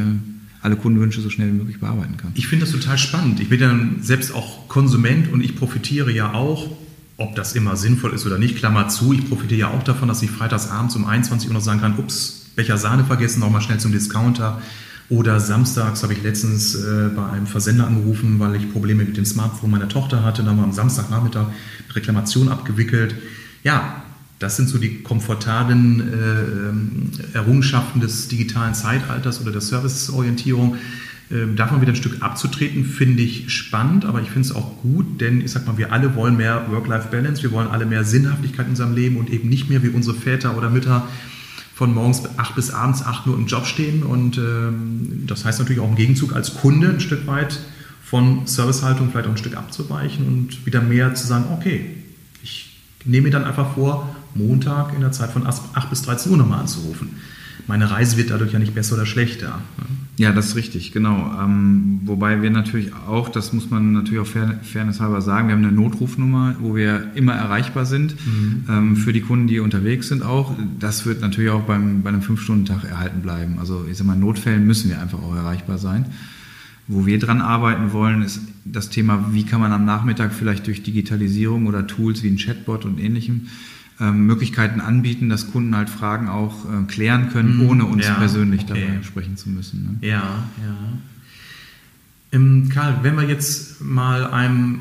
alle 0.60 0.76
Kundenwünsche 0.76 1.20
so 1.20 1.30
schnell 1.30 1.48
wie 1.48 1.56
möglich 1.58 1.80
bearbeiten 1.80 2.16
kann. 2.16 2.32
Ich 2.34 2.48
finde 2.48 2.64
das 2.66 2.74
total 2.74 2.98
spannend. 2.98 3.40
Ich 3.40 3.48
bin 3.48 3.60
ja 3.60 3.78
selbst 4.00 4.32
auch 4.34 4.68
Konsument 4.68 5.32
und 5.32 5.42
ich 5.42 5.56
profitiere 5.56 6.10
ja 6.10 6.34
auch, 6.34 6.70
ob 7.16 7.34
das 7.34 7.54
immer 7.54 7.76
sinnvoll 7.76 8.12
ist 8.12 8.26
oder 8.26 8.38
nicht, 8.38 8.56
Klammer 8.56 8.88
zu, 8.88 9.12
ich 9.12 9.28
profitiere 9.28 9.60
ja 9.60 9.68
auch 9.68 9.82
davon, 9.82 10.08
dass 10.08 10.22
ich 10.22 10.30
freitags 10.30 10.68
abends 10.68 10.94
um 10.96 11.04
21 11.04 11.48
Uhr 11.48 11.54
noch 11.54 11.60
sagen 11.60 11.80
kann, 11.80 11.98
ups, 11.98 12.50
Becher 12.56 12.76
Sahne 12.76 13.04
vergessen, 13.04 13.40
noch 13.40 13.50
mal 13.50 13.60
schnell 13.60 13.78
zum 13.78 13.92
Discounter 13.92 14.60
oder 15.10 15.40
samstags 15.40 16.02
habe 16.02 16.12
ich 16.12 16.22
letztens 16.22 16.74
äh, 16.74 17.08
bei 17.14 17.26
einem 17.30 17.46
Versender 17.46 17.86
angerufen, 17.86 18.38
weil 18.40 18.56
ich 18.56 18.70
Probleme 18.70 19.04
mit 19.04 19.16
dem 19.16 19.24
Smartphone 19.24 19.70
meiner 19.70 19.88
Tochter 19.88 20.22
hatte. 20.22 20.42
Dann 20.42 20.50
haben 20.50 20.58
wir 20.58 20.64
am 20.64 20.72
Samstagnachmittag 20.72 21.46
Reklamation 21.94 22.50
abgewickelt. 22.50 23.14
Ja, 23.64 24.02
das 24.38 24.56
sind 24.56 24.68
so 24.68 24.78
die 24.78 25.02
komfortablen 25.02 27.12
äh, 27.32 27.36
Errungenschaften 27.36 28.00
des 28.00 28.28
digitalen 28.28 28.74
Zeitalters 28.74 29.40
oder 29.40 29.50
der 29.50 29.60
Serviceorientierung. 29.60 30.76
Ähm, 31.30 31.56
davon 31.56 31.82
wieder 31.82 31.92
ein 31.92 31.96
Stück 31.96 32.22
abzutreten, 32.22 32.84
finde 32.84 33.22
ich 33.22 33.52
spannend, 33.52 34.06
aber 34.06 34.22
ich 34.22 34.30
finde 34.30 34.48
es 34.48 34.54
auch 34.54 34.80
gut, 34.80 35.20
denn 35.20 35.42
ich 35.42 35.50
sag 35.50 35.66
mal, 35.66 35.76
wir 35.76 35.92
alle 35.92 36.14
wollen 36.14 36.38
mehr 36.38 36.70
Work-Life-Balance, 36.70 37.42
wir 37.42 37.52
wollen 37.52 37.68
alle 37.68 37.84
mehr 37.84 38.04
Sinnhaftigkeit 38.04 38.66
in 38.66 38.70
unserem 38.70 38.94
Leben 38.94 39.18
und 39.18 39.28
eben 39.28 39.48
nicht 39.48 39.68
mehr 39.68 39.82
wie 39.82 39.88
unsere 39.88 40.16
Väter 40.16 40.56
oder 40.56 40.70
Mütter 40.70 41.06
von 41.74 41.92
morgens 41.92 42.22
acht 42.38 42.54
bis 42.54 42.70
abends 42.70 43.04
acht 43.04 43.26
nur 43.26 43.36
im 43.36 43.46
Job 43.46 43.66
stehen. 43.66 44.04
Und 44.04 44.38
ähm, 44.38 45.24
das 45.26 45.44
heißt 45.44 45.58
natürlich 45.58 45.80
auch 45.80 45.88
im 45.88 45.96
Gegenzug 45.96 46.34
als 46.34 46.54
Kunde 46.54 46.88
ein 46.88 47.00
Stück 47.00 47.26
weit 47.26 47.58
von 48.02 48.46
Servicehaltung 48.46 49.10
vielleicht 49.10 49.26
auch 49.26 49.32
ein 49.32 49.36
Stück 49.36 49.56
abzuweichen 49.56 50.26
und 50.26 50.64
wieder 50.64 50.80
mehr 50.80 51.14
zu 51.14 51.26
sagen, 51.26 51.44
okay, 51.52 51.84
ich 52.42 52.78
nehme 53.04 53.26
mir 53.26 53.30
dann 53.30 53.44
einfach 53.44 53.74
vor, 53.74 54.16
Montag 54.34 54.94
in 54.94 55.00
der 55.00 55.12
Zeit 55.12 55.30
von 55.30 55.46
8 55.46 55.90
bis 55.90 56.02
13 56.02 56.32
Uhr 56.32 56.38
nochmal 56.38 56.60
anzurufen 56.60 57.10
meine 57.68 57.90
Reise 57.90 58.16
wird 58.16 58.30
dadurch 58.30 58.52
ja 58.52 58.58
nicht 58.58 58.74
besser 58.74 58.94
oder 58.94 59.04
schlechter. 59.04 59.60
Ne? 59.76 59.84
Ja, 60.16 60.32
das 60.32 60.46
ist 60.46 60.56
richtig, 60.56 60.90
genau. 60.90 61.30
Ähm, 61.40 62.00
wobei 62.04 62.42
wir 62.42 62.50
natürlich 62.50 62.92
auch, 62.94 63.28
das 63.28 63.52
muss 63.52 63.70
man 63.70 63.92
natürlich 63.92 64.20
auch 64.20 64.26
fair, 64.26 64.58
Fairness 64.62 65.00
halber 65.00 65.20
sagen, 65.20 65.48
wir 65.48 65.54
haben 65.54 65.64
eine 65.64 65.72
Notrufnummer, 65.72 66.56
wo 66.60 66.74
wir 66.74 67.12
immer 67.14 67.34
erreichbar 67.34 67.84
sind 67.84 68.16
mhm. 68.26 68.64
ähm, 68.68 68.96
für 68.96 69.12
die 69.12 69.20
Kunden, 69.20 69.46
die 69.46 69.60
unterwegs 69.60 70.08
sind 70.08 70.22
auch. 70.22 70.54
Das 70.80 71.04
wird 71.04 71.20
natürlich 71.20 71.50
auch 71.50 71.62
beim, 71.62 72.02
bei 72.02 72.08
einem 72.08 72.22
Fünf-Stunden-Tag 72.22 72.84
erhalten 72.84 73.20
bleiben. 73.20 73.58
Also 73.60 73.84
ich 73.88 73.98
sag 73.98 74.06
mal, 74.06 74.14
in 74.14 74.20
Notfällen 74.20 74.66
müssen 74.66 74.88
wir 74.88 75.00
einfach 75.00 75.22
auch 75.22 75.36
erreichbar 75.36 75.76
sein. 75.78 76.06
Wo 76.88 77.04
wir 77.04 77.18
dran 77.18 77.42
arbeiten 77.42 77.92
wollen, 77.92 78.22
ist 78.22 78.40
das 78.64 78.88
Thema, 78.88 79.28
wie 79.32 79.44
kann 79.44 79.60
man 79.60 79.72
am 79.72 79.84
Nachmittag 79.84 80.32
vielleicht 80.32 80.66
durch 80.66 80.82
Digitalisierung 80.82 81.66
oder 81.66 81.86
Tools 81.86 82.22
wie 82.22 82.28
ein 82.28 82.38
Chatbot 82.38 82.86
und 82.86 82.98
ähnlichem 82.98 83.48
ähm, 84.00 84.26
Möglichkeiten 84.26 84.80
anbieten, 84.80 85.28
dass 85.28 85.50
Kunden 85.50 85.74
halt 85.74 85.90
Fragen 85.90 86.28
auch 86.28 86.64
äh, 86.64 86.84
klären 86.86 87.30
können, 87.30 87.56
mhm. 87.56 87.68
ohne 87.68 87.84
uns 87.84 88.06
ja, 88.06 88.14
persönlich 88.14 88.62
okay. 88.62 88.86
dabei 88.86 89.02
sprechen 89.02 89.36
zu 89.36 89.48
müssen. 89.50 89.98
Ne? 90.00 90.08
Ja, 90.08 90.44
ja. 90.64 90.98
Ähm, 92.30 92.68
Karl, 92.68 92.98
wenn 93.02 93.16
wir 93.16 93.24
jetzt 93.24 93.80
mal 93.80 94.26
einem 94.26 94.80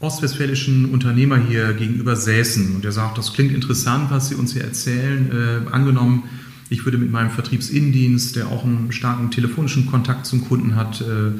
ostwestfälischen 0.00 0.86
Unternehmer 0.86 1.36
hier 1.36 1.74
gegenüber 1.74 2.16
säßen 2.16 2.74
und 2.74 2.84
der 2.84 2.92
sagt, 2.92 3.18
das 3.18 3.34
klingt 3.34 3.52
interessant, 3.52 4.10
was 4.10 4.28
Sie 4.28 4.34
uns 4.34 4.54
hier 4.54 4.64
erzählen, 4.64 5.30
äh, 5.30 5.70
angenommen, 5.70 6.24
ich 6.70 6.84
würde 6.84 6.98
mit 6.98 7.10
meinem 7.10 7.30
Vertriebsinnendienst, 7.30 8.36
der 8.36 8.46
auch 8.48 8.64
einen 8.64 8.92
starken 8.92 9.30
telefonischen 9.30 9.86
Kontakt 9.86 10.24
zum 10.24 10.48
Kunden 10.48 10.76
hat, 10.76 11.00
äh, 11.02 11.32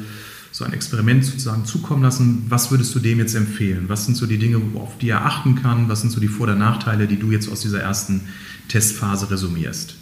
so 0.61 0.67
ein 0.67 0.75
Experiment 0.75 1.25
sozusagen 1.25 1.65
zukommen 1.65 2.03
lassen. 2.03 2.45
Was 2.51 2.71
würdest 2.71 2.95
du 2.95 2.99
dem 2.99 3.19
jetzt 3.19 3.35
empfehlen? 3.35 3.87
Was 3.89 4.05
sind 4.05 4.15
so 4.15 4.27
die 4.27 4.37
Dinge, 4.37 4.61
auf 4.75 4.99
die 4.99 5.09
er 5.09 5.25
achten 5.25 5.55
kann? 5.55 5.89
Was 5.89 6.03
sind 6.03 6.11
so 6.11 6.21
die 6.21 6.29
Vor- 6.29 6.49
und 6.49 6.59
Nachteile, 6.59 7.07
die 7.07 7.19
du 7.19 7.33
jetzt 7.33 7.51
aus 7.51 7.63
dieser 7.63 7.81
ersten 7.81 8.21
Testphase 8.69 9.31
resumierst? 9.31 9.97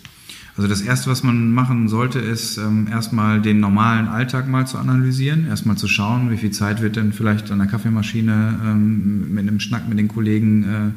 Also 0.57 0.69
das 0.69 0.81
Erste, 0.81 1.11
was 1.11 1.23
man 1.23 1.53
machen 1.53 1.89
sollte, 1.89 2.19
ist 2.19 2.59
ähm, 2.59 2.89
erstmal 2.91 3.41
den 3.41 3.61
normalen 3.61 4.09
Alltag 4.09 4.49
mal 4.49 4.67
zu 4.67 4.79
analysieren, 4.79 5.47
erstmal 5.47 5.77
zu 5.77 5.87
schauen, 5.87 6.33
wie 6.33 6.37
viel 6.37 6.51
Zeit 6.51 6.83
wird 6.83 6.97
denn 6.97 7.13
vielleicht 7.13 7.53
an 7.53 7.59
der 7.59 7.69
Kaffeemaschine 7.69 8.59
ähm, 8.65 9.33
mit 9.33 9.47
einem 9.47 9.61
Schnack 9.61 9.89
mit 9.89 10.01
den 10.01 10.09
Kollegen 10.09 10.65
äh, 10.65 10.91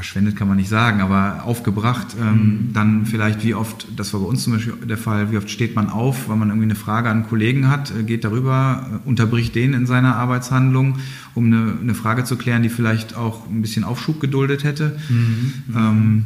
verschwendet 0.00 0.34
kann 0.34 0.48
man 0.48 0.56
nicht 0.56 0.70
sagen, 0.70 1.02
aber 1.02 1.44
aufgebracht, 1.44 2.16
ähm, 2.18 2.32
mhm. 2.32 2.72
dann 2.72 3.04
vielleicht 3.04 3.44
wie 3.44 3.54
oft, 3.54 3.86
das 3.96 4.14
war 4.14 4.20
bei 4.20 4.26
uns 4.26 4.44
zum 4.44 4.54
Beispiel 4.54 4.72
der 4.88 4.96
Fall, 4.96 5.30
wie 5.30 5.36
oft 5.36 5.50
steht 5.50 5.76
man 5.76 5.90
auf, 5.90 6.30
weil 6.30 6.36
man 6.36 6.48
irgendwie 6.48 6.64
eine 6.64 6.74
Frage 6.74 7.10
an 7.10 7.18
einen 7.18 7.28
Kollegen 7.28 7.68
hat, 7.68 7.92
äh, 7.94 8.02
geht 8.02 8.24
darüber, 8.24 8.86
äh, 9.04 9.06
unterbricht 9.06 9.54
den 9.54 9.74
in 9.74 9.84
seiner 9.84 10.16
Arbeitshandlung, 10.16 10.96
um 11.34 11.46
eine, 11.46 11.74
eine, 11.82 11.94
Frage 11.94 12.24
zu 12.24 12.36
klären, 12.36 12.62
die 12.62 12.70
vielleicht 12.70 13.14
auch 13.14 13.46
ein 13.46 13.60
bisschen 13.60 13.84
Aufschub 13.84 14.20
geduldet 14.20 14.64
hätte. 14.64 14.98
Mhm. 15.10 15.52
Ähm, 15.76 16.24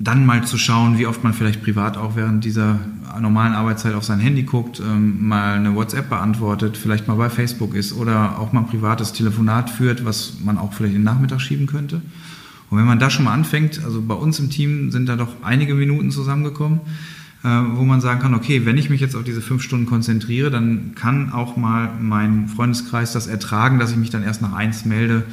dann 0.00 0.26
mal 0.26 0.44
zu 0.44 0.58
schauen, 0.58 0.98
wie 0.98 1.06
oft 1.06 1.22
man 1.22 1.34
vielleicht 1.34 1.62
privat 1.62 1.96
auch 1.96 2.16
während 2.16 2.44
dieser 2.44 2.80
normalen 3.20 3.52
Arbeitszeit 3.52 3.94
auf 3.94 4.02
sein 4.02 4.18
Handy 4.18 4.42
guckt, 4.42 4.80
ähm, 4.80 5.28
mal 5.28 5.54
eine 5.54 5.76
WhatsApp 5.76 6.08
beantwortet, 6.08 6.76
vielleicht 6.76 7.06
mal 7.06 7.14
bei 7.14 7.30
Facebook 7.30 7.76
ist 7.76 7.92
oder 7.92 8.40
auch 8.40 8.52
mal 8.52 8.60
ein 8.60 8.66
privates 8.66 9.12
Telefonat 9.12 9.70
führt, 9.70 10.04
was 10.04 10.38
man 10.44 10.58
auch 10.58 10.72
vielleicht 10.72 10.96
in 10.96 11.02
den 11.02 11.04
Nachmittag 11.04 11.40
schieben 11.40 11.68
könnte. 11.68 12.02
Und 12.70 12.78
wenn 12.78 12.86
man 12.86 12.98
da 12.98 13.10
schon 13.10 13.24
mal 13.24 13.32
anfängt, 13.32 13.82
also 13.84 14.02
bei 14.02 14.14
uns 14.14 14.38
im 14.38 14.50
Team 14.50 14.90
sind 14.90 15.08
da 15.08 15.16
doch 15.16 15.42
einige 15.42 15.74
Minuten 15.74 16.10
zusammengekommen, 16.10 16.80
äh, 17.44 17.48
wo 17.48 17.84
man 17.84 18.00
sagen 18.00 18.20
kann, 18.20 18.34
okay, 18.34 18.66
wenn 18.66 18.76
ich 18.76 18.90
mich 18.90 19.00
jetzt 19.00 19.14
auf 19.14 19.24
diese 19.24 19.40
fünf 19.40 19.62
Stunden 19.62 19.86
konzentriere, 19.86 20.50
dann 20.50 20.92
kann 20.94 21.32
auch 21.32 21.56
mal 21.56 21.90
mein 22.00 22.48
Freundeskreis 22.48 23.12
das 23.12 23.26
ertragen, 23.26 23.78
dass 23.78 23.90
ich 23.90 23.96
mich 23.96 24.10
dann 24.10 24.22
erst 24.22 24.42
nach 24.42 24.52
eins 24.52 24.84
melde 24.84 25.24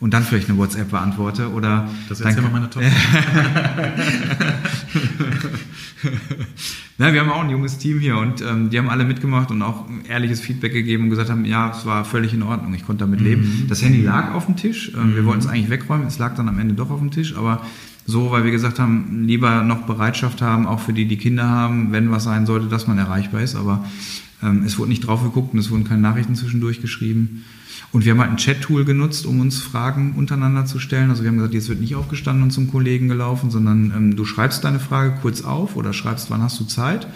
und 0.00 0.14
dann 0.14 0.24
vielleicht 0.24 0.48
eine 0.48 0.58
WhatsApp 0.58 0.90
beantworte 0.90 1.52
oder 1.52 1.88
das 2.08 2.20
erzählen 2.20 2.44
wir 2.44 2.50
meiner 2.50 2.70
Tochter. 2.70 2.90
Na, 7.00 7.14
wir 7.14 7.20
haben 7.22 7.30
auch 7.30 7.42
ein 7.42 7.48
junges 7.48 7.78
Team 7.78 7.98
hier 7.98 8.18
und 8.18 8.42
ähm, 8.42 8.68
die 8.68 8.76
haben 8.76 8.90
alle 8.90 9.06
mitgemacht 9.06 9.50
und 9.50 9.62
auch 9.62 9.86
ehrliches 10.06 10.42
Feedback 10.42 10.74
gegeben 10.74 11.04
und 11.04 11.08
gesagt 11.08 11.30
haben, 11.30 11.46
ja, 11.46 11.70
es 11.70 11.86
war 11.86 12.04
völlig 12.04 12.34
in 12.34 12.42
Ordnung, 12.42 12.74
ich 12.74 12.84
konnte 12.84 13.06
damit 13.06 13.20
mhm. 13.20 13.26
leben. 13.26 13.66
Das 13.70 13.82
Handy 13.82 14.02
lag 14.02 14.34
auf 14.34 14.44
dem 14.44 14.56
Tisch, 14.56 14.92
ähm, 14.94 15.16
wir 15.16 15.24
wollten 15.24 15.40
es 15.40 15.46
eigentlich 15.46 15.70
wegräumen, 15.70 16.06
es 16.06 16.18
lag 16.18 16.34
dann 16.34 16.46
am 16.46 16.58
Ende 16.58 16.74
doch 16.74 16.90
auf 16.90 16.98
dem 16.98 17.10
Tisch, 17.10 17.38
aber 17.38 17.64
so, 18.04 18.30
weil 18.32 18.44
wir 18.44 18.50
gesagt 18.50 18.78
haben, 18.78 19.24
lieber 19.24 19.62
noch 19.62 19.86
Bereitschaft 19.86 20.42
haben, 20.42 20.66
auch 20.66 20.80
für 20.80 20.92
die, 20.92 21.06
die 21.06 21.16
Kinder 21.16 21.48
haben, 21.48 21.90
wenn 21.90 22.10
was 22.10 22.24
sein 22.24 22.44
sollte, 22.44 22.66
dass 22.66 22.86
man 22.86 22.98
erreichbar 22.98 23.40
ist, 23.40 23.56
aber 23.56 23.82
ähm, 24.42 24.64
es 24.66 24.78
wurde 24.78 24.90
nicht 24.90 25.06
drauf 25.06 25.22
geguckt 25.22 25.54
und 25.54 25.58
es 25.58 25.70
wurden 25.70 25.84
keine 25.84 26.02
Nachrichten 26.02 26.34
zwischendurch 26.34 26.82
geschrieben. 26.82 27.44
Und 27.92 28.04
wir 28.04 28.12
haben 28.12 28.20
halt 28.20 28.30
ein 28.30 28.36
Chat-Tool 28.36 28.84
genutzt, 28.84 29.26
um 29.26 29.40
uns 29.40 29.60
Fragen 29.60 30.14
untereinander 30.16 30.64
zu 30.64 30.78
stellen. 30.78 31.10
Also 31.10 31.22
wir 31.22 31.28
haben 31.28 31.36
gesagt, 31.36 31.54
jetzt 31.54 31.68
wird 31.68 31.80
nicht 31.80 31.96
aufgestanden 31.96 32.44
und 32.44 32.50
zum 32.50 32.70
Kollegen 32.70 33.08
gelaufen, 33.08 33.50
sondern 33.50 33.92
ähm, 33.96 34.16
du 34.16 34.24
schreibst 34.24 34.62
deine 34.62 34.78
Frage 34.78 35.14
kurz 35.20 35.42
auf 35.42 35.76
oder 35.76 35.92
schreibst, 35.92 36.30
wann 36.30 36.42
hast 36.42 36.60
du 36.60 36.64
Zeit. 36.64 37.08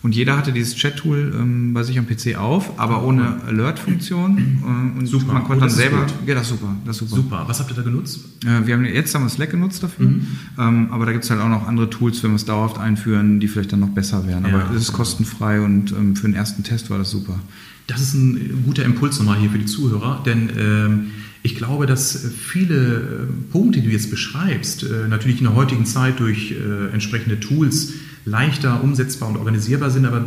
Und 0.00 0.14
jeder 0.14 0.36
hatte 0.36 0.52
dieses 0.52 0.76
Chat-Tool 0.76 1.34
ähm, 1.36 1.74
bei 1.74 1.82
sich 1.82 1.98
am 1.98 2.06
PC 2.06 2.36
auf, 2.36 2.78
aber 2.78 3.02
ohne 3.02 3.42
Alert-Funktion. 3.46 4.38
Äh, 4.38 4.98
und 4.98 5.06
super. 5.06 5.32
Man 5.32 5.42
konnte 5.42 5.64
oh, 5.64 5.66
dann 5.66 5.76
selber. 5.76 6.06
Ja, 6.24 6.34
das 6.34 6.44
ist 6.44 6.50
super. 6.50 6.76
Das 6.84 7.02
ist 7.02 7.10
super. 7.10 7.22
Super. 7.22 7.44
Was 7.48 7.58
habt 7.58 7.70
ihr 7.72 7.74
da 7.74 7.82
genutzt? 7.82 8.20
Äh, 8.44 8.66
wir 8.66 8.74
haben 8.74 8.84
jetzt 8.84 9.14
haben 9.14 9.24
wir 9.24 9.28
Slack 9.28 9.50
genutzt 9.50 9.82
dafür. 9.82 10.06
Mhm. 10.06 10.26
Ähm, 10.56 10.88
aber 10.92 11.04
da 11.04 11.12
gibt 11.12 11.24
es 11.24 11.30
halt 11.30 11.40
auch 11.40 11.48
noch 11.48 11.66
andere 11.66 11.90
Tools, 11.90 12.22
wenn 12.22 12.30
wir 12.30 12.36
es 12.36 12.44
dauerhaft 12.44 12.78
einführen, 12.78 13.40
die 13.40 13.48
vielleicht 13.48 13.72
dann 13.72 13.80
noch 13.80 13.88
besser 13.88 14.24
wären. 14.26 14.44
Aber 14.44 14.58
ja, 14.58 14.70
es 14.72 14.82
ist 14.82 14.92
kostenfrei 14.92 15.60
und 15.60 15.90
ähm, 15.90 16.14
für 16.14 16.28
den 16.28 16.34
ersten 16.34 16.62
Test 16.62 16.90
war 16.90 16.98
das 16.98 17.10
super. 17.10 17.40
Das 17.88 18.00
ist 18.00 18.14
ein 18.14 18.62
guter 18.66 18.84
Impuls 18.84 19.18
nochmal 19.18 19.38
hier 19.38 19.50
für 19.50 19.58
die 19.58 19.66
Zuhörer, 19.66 20.22
denn 20.24 20.50
ähm, 20.56 21.10
ich 21.42 21.56
glaube, 21.56 21.86
dass 21.86 22.32
viele 22.36 23.28
äh, 23.28 23.50
Punkte, 23.50 23.80
die 23.80 23.86
du 23.86 23.92
jetzt 23.92 24.10
beschreibst, 24.10 24.84
äh, 24.84 25.08
natürlich 25.08 25.38
in 25.38 25.44
der 25.44 25.54
heutigen 25.54 25.86
Zeit 25.86 26.20
durch 26.20 26.52
äh, 26.52 26.92
entsprechende 26.92 27.40
Tools 27.40 27.94
leichter 28.24 28.82
umsetzbar 28.82 29.28
und 29.28 29.36
organisierbar 29.36 29.90
sind, 29.90 30.06
aber 30.06 30.24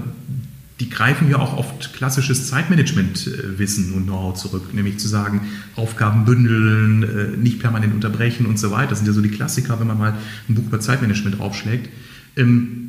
die 0.80 0.90
greifen 0.90 1.30
ja 1.30 1.38
auch 1.38 1.58
oft 1.58 1.94
klassisches 1.94 2.48
Zeitmanagement-Wissen 2.48 3.94
und 3.94 4.06
Know-how 4.06 4.34
zurück, 4.34 4.74
nämlich 4.74 4.98
zu 4.98 5.08
sagen, 5.08 5.42
Aufgaben 5.76 6.26
bündeln, 6.26 7.42
nicht 7.42 7.60
permanent 7.60 7.94
unterbrechen 7.94 8.48
und 8.48 8.58
so 8.58 8.72
weiter. 8.72 8.90
Das 8.90 9.00
sind 9.00 9.08
ja 9.08 9.14
so 9.14 9.22
die 9.22 9.30
Klassiker, 9.30 9.80
wenn 9.80 9.88
man 9.88 10.00
mal 10.00 10.14
ein 10.50 10.56
Buch 10.56 10.66
über 10.66 10.80
Zeitmanagement 10.80 11.40
aufschlägt. 11.40 11.90
Ähm, 12.36 12.82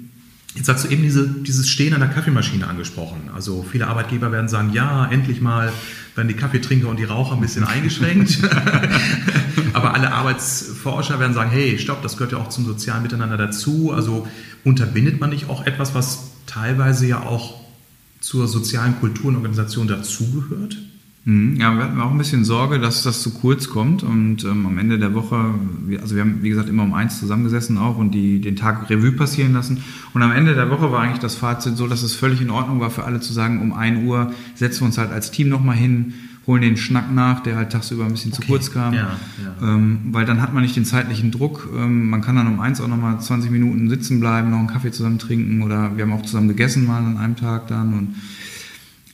Jetzt 0.55 0.69
hast 0.69 0.85
du 0.85 0.89
eben 0.89 1.03
diese, 1.03 1.27
dieses 1.27 1.71
Stehen 1.71 1.95
an 1.95 2.01
der 2.01 2.11
Kaffeemaschine 2.11 2.67
angesprochen. 2.67 3.31
Also 3.35 3.65
viele 3.71 3.87
Arbeitgeber 3.87 4.33
werden 4.33 4.49
sagen, 4.49 4.73
ja, 4.75 5.07
endlich 5.11 5.41
mal 5.41 5.73
werden 6.15 6.29
die 6.29 6.35
Kaffeetrinker 6.35 6.89
und 6.89 6.99
die 6.99 7.05
Raucher 7.05 7.35
ein 7.35 7.41
bisschen 7.41 7.65
eingeschränkt. 7.65 8.39
Aber 9.73 9.95
alle 9.95 10.13
Arbeitsforscher 10.13 11.19
werden 11.19 11.33
sagen, 11.33 11.51
hey, 11.51 11.79
stopp, 11.79 12.03
das 12.03 12.17
gehört 12.17 12.33
ja 12.33 12.39
auch 12.39 12.49
zum 12.49 12.67
sozialen 12.67 13.03
Miteinander 13.03 13.37
dazu. 13.37 13.93
Also 13.93 14.27
unterbindet 14.65 15.21
man 15.21 15.31
nicht 15.31 15.49
auch 15.49 15.67
etwas, 15.67 15.95
was 15.95 16.33
teilweise 16.47 17.07
ja 17.07 17.23
auch 17.23 17.61
zur 18.21 18.47
sozialen 18.47 18.99
Kultur 19.01 19.27
und 19.27 19.37
Organisation 19.37 19.89
dazugehört? 19.89 20.77
Mhm. 21.25 21.57
Ja, 21.57 21.77
wir 21.77 21.85
hatten 21.85 22.01
auch 22.01 22.11
ein 22.11 22.19
bisschen 22.19 22.45
Sorge, 22.45 22.81
dass 22.81 23.05
das 23.05 23.23
zu 23.23 23.31
kurz 23.31 23.69
kommt 23.69 24.03
und 24.03 24.43
ähm, 24.43 24.67
am 24.67 24.77
Ende 24.79 24.99
der 24.99 25.15
Woche, 25.15 25.55
also 26.01 26.17
wir 26.17 26.23
haben 26.23 26.43
wie 26.43 26.49
gesagt 26.49 26.69
immer 26.69 26.83
um 26.83 26.95
eins 26.95 27.21
zusammengesessen 27.21 27.79
auch 27.79 27.97
und 27.97 28.11
die, 28.11 28.41
den 28.41 28.57
Tag 28.57 28.91
Revue 28.91 29.13
passieren 29.13 29.53
lassen 29.53 29.85
und 30.15 30.23
am 30.23 30.33
Ende 30.33 30.57
der 30.57 30.69
Woche 30.71 30.91
war 30.91 31.01
eigentlich 31.01 31.21
das 31.21 31.37
Fazit 31.37 31.77
so, 31.77 31.87
dass 31.87 32.03
es 32.03 32.15
völlig 32.15 32.41
in 32.41 32.51
Ordnung 32.51 32.81
war 32.81 32.91
für 32.91 33.05
alle 33.05 33.21
zu 33.21 33.33
sagen, 33.33 33.63
um 33.63 33.73
ein 33.73 34.05
Uhr 34.05 34.33
setzen 34.57 34.81
wir 34.81 34.87
uns 34.87 34.99
halt 34.99 35.13
als 35.13 35.31
Team 35.31 35.49
nochmal 35.49 35.77
hin, 35.77 36.15
holen 36.49 36.61
den 36.61 36.77
Schnack 36.77 37.13
nach, 37.15 37.39
der 37.39 37.55
halt 37.55 37.71
tagsüber 37.71 38.05
ein 38.05 38.11
bisschen 38.11 38.33
okay. 38.33 38.43
zu 38.43 38.49
kurz 38.49 38.73
kam, 38.73 38.93
ja, 38.95 39.17
ja. 39.45 39.75
Ähm, 39.75 40.01
weil 40.11 40.27
dann 40.27 40.43
hat 40.43 40.53
man 40.53 40.65
nicht 40.65 40.75
den 40.75 40.85
zeitlichen 40.85 41.31
Druck, 41.31 41.69
ähm, 41.73 42.11
man 42.11 42.21
kann 42.21 42.35
dann 42.35 42.49
um 42.49 42.59
eins 42.59 42.81
auch 42.81 42.89
nochmal 42.89 43.21
20 43.21 43.49
Minuten 43.49 43.89
sitzen 43.89 44.19
bleiben, 44.19 44.51
noch 44.51 44.59
einen 44.59 44.67
Kaffee 44.67 44.91
zusammen 44.91 45.21
trinken 45.21 45.63
oder 45.63 45.97
wir 45.97 46.03
haben 46.03 46.13
auch 46.13 46.23
zusammen 46.23 46.49
gegessen 46.49 46.85
mal 46.85 46.99
an 46.99 47.17
einem 47.17 47.37
Tag 47.37 47.69
dann 47.69 47.95
und 47.95 48.17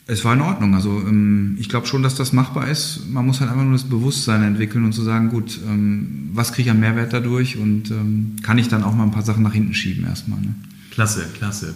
es 0.09 0.25
war 0.25 0.33
in 0.33 0.41
Ordnung. 0.41 0.75
Also 0.75 0.91
ähm, 0.91 1.57
ich 1.61 1.69
glaube 1.69 1.87
schon, 1.87 2.03
dass 2.03 2.15
das 2.15 2.33
machbar 2.33 2.69
ist. 2.69 3.03
Man 3.11 3.27
muss 3.27 3.41
halt 3.41 3.51
einfach 3.51 3.63
nur 3.63 3.75
das 3.75 3.85
Bewusstsein 3.85 4.43
entwickeln 4.43 4.85
und 4.85 4.93
zu 4.93 5.03
sagen, 5.03 5.29
gut, 5.29 5.61
ähm, 5.69 6.31
was 6.33 6.53
kriege 6.53 6.69
ich 6.69 6.71
an 6.71 6.81
Mehrwert 6.81 7.13
dadurch 7.13 7.59
und 7.59 7.91
ähm, 7.91 8.37
kann 8.43 8.59
ich 8.59 8.69
dann 8.69 8.83
auch 8.83 8.95
mal 8.95 9.05
ein 9.05 9.11
paar 9.11 9.23
Sachen 9.23 9.43
nach 9.43 9.53
hinten 9.53 9.75
schieben 9.75 10.05
erstmal. 10.07 10.41
Ne? 10.41 10.55
Klasse, 10.91 11.27
klasse. 11.35 11.75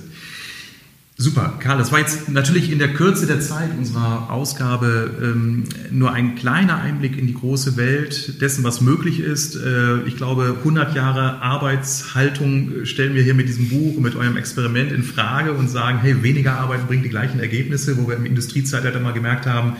Super, 1.23 1.55
Karl, 1.61 1.79
das 1.79 1.93
war 1.93 2.01
jetzt 2.01 2.31
natürlich 2.31 2.73
in 2.73 2.81
der 2.81 2.95
Kürze 2.95 3.29
der 3.29 3.39
Zeit 3.39 3.71
unserer 3.79 4.29
Ausgabe 4.29 5.09
ähm, 5.23 5.63
nur 5.93 6.11
ein 6.11 6.35
kleiner 6.35 6.79
Einblick 6.79 7.17
in 7.17 7.29
die 7.29 7.35
große 7.35 7.77
Welt 7.77 8.41
dessen, 8.41 8.65
was 8.65 8.81
möglich 8.81 9.21
ist. 9.21 9.55
Äh, 9.55 10.03
ich 10.03 10.17
glaube, 10.17 10.57
100 10.59 10.97
Jahre 10.97 11.41
Arbeitshaltung 11.41 12.87
stellen 12.87 13.15
wir 13.15 13.23
hier 13.23 13.35
mit 13.35 13.47
diesem 13.47 13.69
Buch 13.69 13.99
und 13.99 14.03
mit 14.03 14.17
eurem 14.17 14.37
Experiment 14.37 14.91
in 14.91 15.05
Frage 15.05 15.53
und 15.53 15.69
sagen, 15.69 16.01
hey, 16.01 16.25
weniger 16.25 16.59
Arbeit 16.59 16.89
bringt 16.89 17.05
die 17.05 17.11
gleichen 17.11 17.39
Ergebnisse, 17.39 17.99
wo 17.99 18.09
wir 18.09 18.17
im 18.17 18.27
Industriezeitalter 18.27 18.99
mal 18.99 19.13
gemerkt 19.13 19.47
haben, 19.47 19.75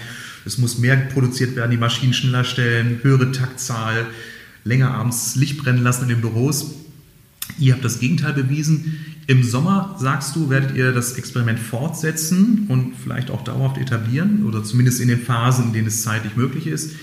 es 0.45 0.59
muss 0.59 0.79
mehr 0.79 0.95
produziert 0.95 1.57
werden, 1.57 1.73
die 1.73 1.77
Maschinen 1.77 2.15
schneller 2.15 2.45
stellen, 2.45 3.01
höhere 3.03 3.33
Taktzahl, 3.33 4.07
länger 4.63 4.93
abends 4.93 5.35
Licht 5.35 5.59
brennen 5.59 5.83
lassen 5.83 6.05
in 6.05 6.11
den 6.11 6.21
Büros. 6.21 6.77
Ihr 7.59 7.73
habt 7.73 7.85
das 7.85 7.99
Gegenteil 7.99 8.33
bewiesen. 8.33 8.99
Im 9.29 9.45
Sommer, 9.45 9.97
sagst 9.99 10.35
du, 10.35 10.51
werdet 10.51 10.75
ihr 10.75 10.93
das 10.93 11.13
Experiment 11.13 11.59
fortsetzen 11.59 12.67
und 12.69 12.95
vielleicht 12.97 13.31
auch 13.31 13.43
dauerhaft 13.43 13.79
etablieren 13.79 14.45
oder 14.47 14.65
zumindest 14.65 15.01
in 15.01 15.09
den 15.09 15.21
Phasen, 15.21 15.67
in 15.67 15.73
denen 15.73 15.87
es 15.87 16.03
zeitlich 16.03 16.37
möglich 16.37 16.67
ist. 16.67 16.97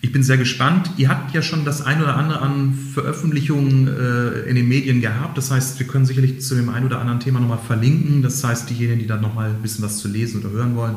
Ich 0.00 0.12
bin 0.12 0.22
sehr 0.22 0.38
gespannt. 0.38 0.90
Ihr 0.96 1.08
habt 1.08 1.34
ja 1.34 1.42
schon 1.42 1.64
das 1.64 1.82
ein 1.82 2.00
oder 2.00 2.16
andere 2.16 2.40
an 2.40 2.78
Veröffentlichungen 2.94 3.88
äh, 3.88 4.48
in 4.48 4.54
den 4.54 4.68
Medien 4.68 5.00
gehabt. 5.00 5.36
Das 5.36 5.50
heißt, 5.50 5.78
wir 5.78 5.86
können 5.86 6.06
sicherlich 6.06 6.40
zu 6.40 6.54
dem 6.54 6.68
einen 6.68 6.86
oder 6.86 7.00
anderen 7.00 7.20
Thema 7.20 7.40
nochmal 7.40 7.58
verlinken. 7.58 8.22
Das 8.22 8.42
heißt, 8.42 8.70
diejenigen, 8.70 9.00
die 9.00 9.06
dann 9.06 9.20
nochmal 9.20 9.50
ein 9.50 9.62
bisschen 9.62 9.84
was 9.84 9.98
zu 9.98 10.08
lesen 10.08 10.40
oder 10.40 10.50
hören 10.50 10.76
wollen, 10.76 10.96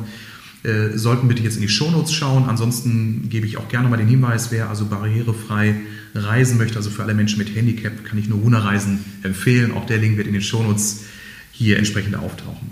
äh, 0.63 0.98
sollten 0.98 1.30
bitte 1.30 1.41
jetzt 1.41 1.56
in 1.56 1.62
die 1.62 1.69
Shownotes 1.69 2.13
schauen. 2.13 2.45
Ansonsten 2.50 3.30
gebe 3.30 3.48
ich 3.48 3.58
auch 3.58 3.69
gerne 3.69 3.88
mal 3.88 3.98
den 3.98 4.08
Hinweis, 4.08 4.52
wer 4.52 4.69
also 4.69 4.86
barrierefrei 4.86 5.76
reisen 6.13 6.58
möchte, 6.58 6.76
also 6.76 6.89
für 6.89 7.04
alle 7.04 7.13
Menschen 7.13 7.38
mit 7.38 7.56
Handicap, 7.56 8.04
kann 8.04 8.19
ich 8.19 8.28
nur 8.28 8.41
Huna 8.41 8.60
Reisen 8.60 9.00
empfehlen. 9.24 9.72
Auch 9.72 9.86
der 9.86 9.98
Link 9.98 10.17
wird 10.17 10.28
in 10.28 10.34
den 10.34 10.41
Shownotes 10.41 11.06
hier 11.52 11.78
entsprechend 11.78 12.15
auftauchen. 12.15 12.72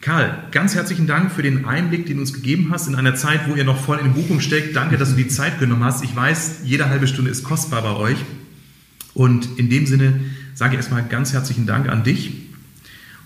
Karl, 0.00 0.44
ganz 0.52 0.74
herzlichen 0.74 1.06
Dank 1.06 1.32
für 1.32 1.42
den 1.42 1.66
Einblick, 1.66 2.06
den 2.06 2.16
du 2.16 2.20
uns 2.22 2.32
gegeben 2.32 2.68
hast 2.70 2.86
in 2.86 2.94
einer 2.94 3.16
Zeit, 3.16 3.48
wo 3.48 3.54
ihr 3.54 3.64
noch 3.64 3.78
voll 3.78 3.98
in 3.98 4.14
Buchung 4.14 4.40
steckt. 4.40 4.74
Danke, 4.74 4.96
dass 4.96 5.10
du 5.10 5.16
die 5.16 5.28
Zeit 5.28 5.58
genommen 5.58 5.84
hast. 5.84 6.02
Ich 6.04 6.16
weiß, 6.16 6.60
jede 6.64 6.88
halbe 6.88 7.06
Stunde 7.06 7.30
ist 7.30 7.42
kostbar 7.42 7.82
bei 7.82 7.96
euch. 7.96 8.18
Und 9.12 9.58
in 9.58 9.68
dem 9.68 9.86
Sinne 9.86 10.20
sage 10.54 10.72
ich 10.72 10.76
erstmal 10.78 11.04
ganz 11.04 11.34
herzlichen 11.34 11.66
Dank 11.66 11.88
an 11.88 12.04
dich 12.04 12.47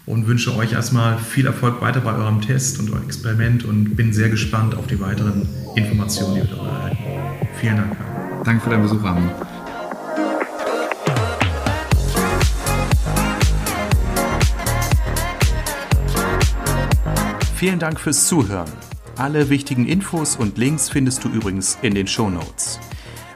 und 0.06 0.26
wünsche 0.26 0.56
euch 0.56 0.72
erstmal 0.72 1.18
viel 1.18 1.46
Erfolg 1.46 1.80
weiter 1.80 2.00
bei 2.00 2.14
eurem 2.14 2.40
Test 2.40 2.80
und 2.80 2.90
eurem 2.90 3.04
Experiment 3.04 3.64
und 3.64 3.96
bin 3.96 4.12
sehr 4.12 4.28
gespannt 4.28 4.74
auf 4.74 4.86
die 4.86 5.00
weiteren 5.00 5.48
Informationen, 5.76 6.34
die 6.34 6.40
wir 6.40 6.48
darüber 6.48 6.72
erhalten. 6.72 6.96
Vielen 7.60 7.76
Dank. 7.76 7.96
Danke 8.44 8.64
für 8.64 8.70
deinen 8.70 8.82
Besuch, 8.82 9.04
Armin. 9.04 9.30
Vielen 17.54 17.78
Dank 17.78 18.00
fürs 18.00 18.26
Zuhören. 18.26 18.68
Alle 19.16 19.48
wichtigen 19.48 19.86
Infos 19.86 20.34
und 20.34 20.58
Links 20.58 20.88
findest 20.88 21.22
du 21.22 21.28
übrigens 21.28 21.78
in 21.82 21.94
den 21.94 22.08
Show 22.08 22.28
Notes. 22.28 22.80